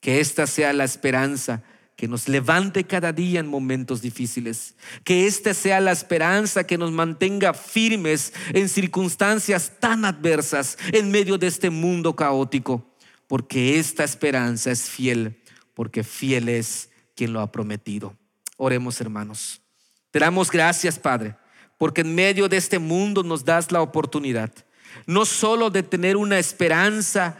Que 0.00 0.20
esta 0.20 0.46
sea 0.46 0.74
la 0.74 0.84
esperanza 0.84 1.62
que 2.02 2.08
nos 2.08 2.26
levante 2.26 2.82
cada 2.82 3.12
día 3.12 3.38
en 3.38 3.46
momentos 3.46 4.02
difíciles. 4.02 4.74
Que 5.04 5.28
esta 5.28 5.54
sea 5.54 5.78
la 5.80 5.92
esperanza 5.92 6.66
que 6.66 6.76
nos 6.76 6.90
mantenga 6.90 7.54
firmes 7.54 8.32
en 8.52 8.68
circunstancias 8.68 9.74
tan 9.78 10.04
adversas 10.04 10.76
en 10.92 11.12
medio 11.12 11.38
de 11.38 11.46
este 11.46 11.70
mundo 11.70 12.16
caótico. 12.16 12.84
Porque 13.28 13.78
esta 13.78 14.02
esperanza 14.02 14.72
es 14.72 14.90
fiel 14.90 15.40
porque 15.74 16.02
fiel 16.02 16.48
es 16.48 16.90
quien 17.14 17.32
lo 17.32 17.40
ha 17.40 17.52
prometido. 17.52 18.16
Oremos 18.56 19.00
hermanos. 19.00 19.60
Te 20.10 20.18
damos 20.18 20.50
gracias, 20.50 20.98
Padre, 20.98 21.36
porque 21.78 22.00
en 22.00 22.16
medio 22.16 22.48
de 22.48 22.56
este 22.56 22.80
mundo 22.80 23.22
nos 23.22 23.44
das 23.44 23.70
la 23.70 23.80
oportunidad, 23.80 24.52
no 25.06 25.24
solo 25.24 25.70
de 25.70 25.84
tener 25.84 26.16
una 26.16 26.40
esperanza, 26.40 27.38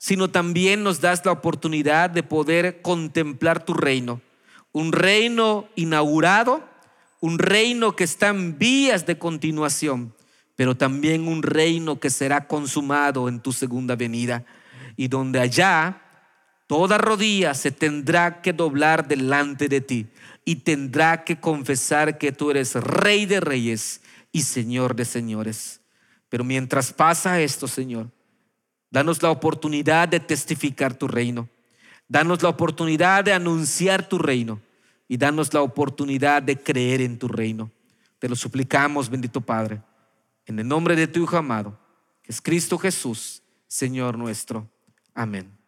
sino 0.00 0.30
también 0.30 0.82
nos 0.82 1.02
das 1.02 1.26
la 1.26 1.32
oportunidad 1.32 2.08
de 2.08 2.22
poder 2.22 2.80
contemplar 2.80 3.66
tu 3.66 3.74
reino. 3.74 4.22
Un 4.72 4.92
reino 4.92 5.68
inaugurado, 5.76 6.64
un 7.20 7.38
reino 7.38 7.94
que 7.94 8.04
está 8.04 8.28
en 8.28 8.56
vías 8.56 9.04
de 9.04 9.18
continuación, 9.18 10.14
pero 10.56 10.74
también 10.74 11.28
un 11.28 11.42
reino 11.42 12.00
que 12.00 12.08
será 12.08 12.46
consumado 12.46 13.28
en 13.28 13.40
tu 13.40 13.52
segunda 13.52 13.94
venida 13.94 14.46
y 14.96 15.08
donde 15.08 15.38
allá 15.38 16.00
toda 16.66 16.96
rodilla 16.96 17.52
se 17.52 17.70
tendrá 17.70 18.40
que 18.40 18.54
doblar 18.54 19.06
delante 19.06 19.68
de 19.68 19.82
ti 19.82 20.06
y 20.46 20.56
tendrá 20.56 21.24
que 21.24 21.40
confesar 21.40 22.16
que 22.16 22.32
tú 22.32 22.50
eres 22.50 22.74
rey 22.74 23.26
de 23.26 23.40
reyes 23.40 24.00
y 24.32 24.40
señor 24.40 24.96
de 24.96 25.04
señores. 25.04 25.82
Pero 26.30 26.42
mientras 26.42 26.90
pasa 26.90 27.38
esto, 27.42 27.68
Señor, 27.68 28.08
danos 28.90 29.22
la 29.22 29.30
oportunidad 29.30 30.08
de 30.08 30.20
testificar 30.20 30.94
tu 30.94 31.08
reino. 31.08 31.48
Danos 32.08 32.42
la 32.42 32.48
oportunidad 32.48 33.24
de 33.24 33.32
anunciar 33.32 34.08
tu 34.08 34.18
reino 34.18 34.60
y 35.08 35.16
danos 35.16 35.54
la 35.54 35.62
oportunidad 35.62 36.42
de 36.42 36.56
creer 36.56 37.00
en 37.00 37.18
tu 37.18 37.28
reino. 37.28 37.70
Te 38.18 38.28
lo 38.28 38.36
suplicamos, 38.36 39.08
bendito 39.08 39.40
Padre, 39.40 39.80
en 40.46 40.58
el 40.58 40.66
nombre 40.66 40.96
de 40.96 41.06
tu 41.06 41.22
Hijo 41.22 41.36
amado, 41.36 41.78
que 42.22 42.32
es 42.32 42.40
Cristo 42.40 42.78
Jesús, 42.78 43.42
Señor 43.66 44.18
nuestro. 44.18 44.68
Amén. 45.14 45.59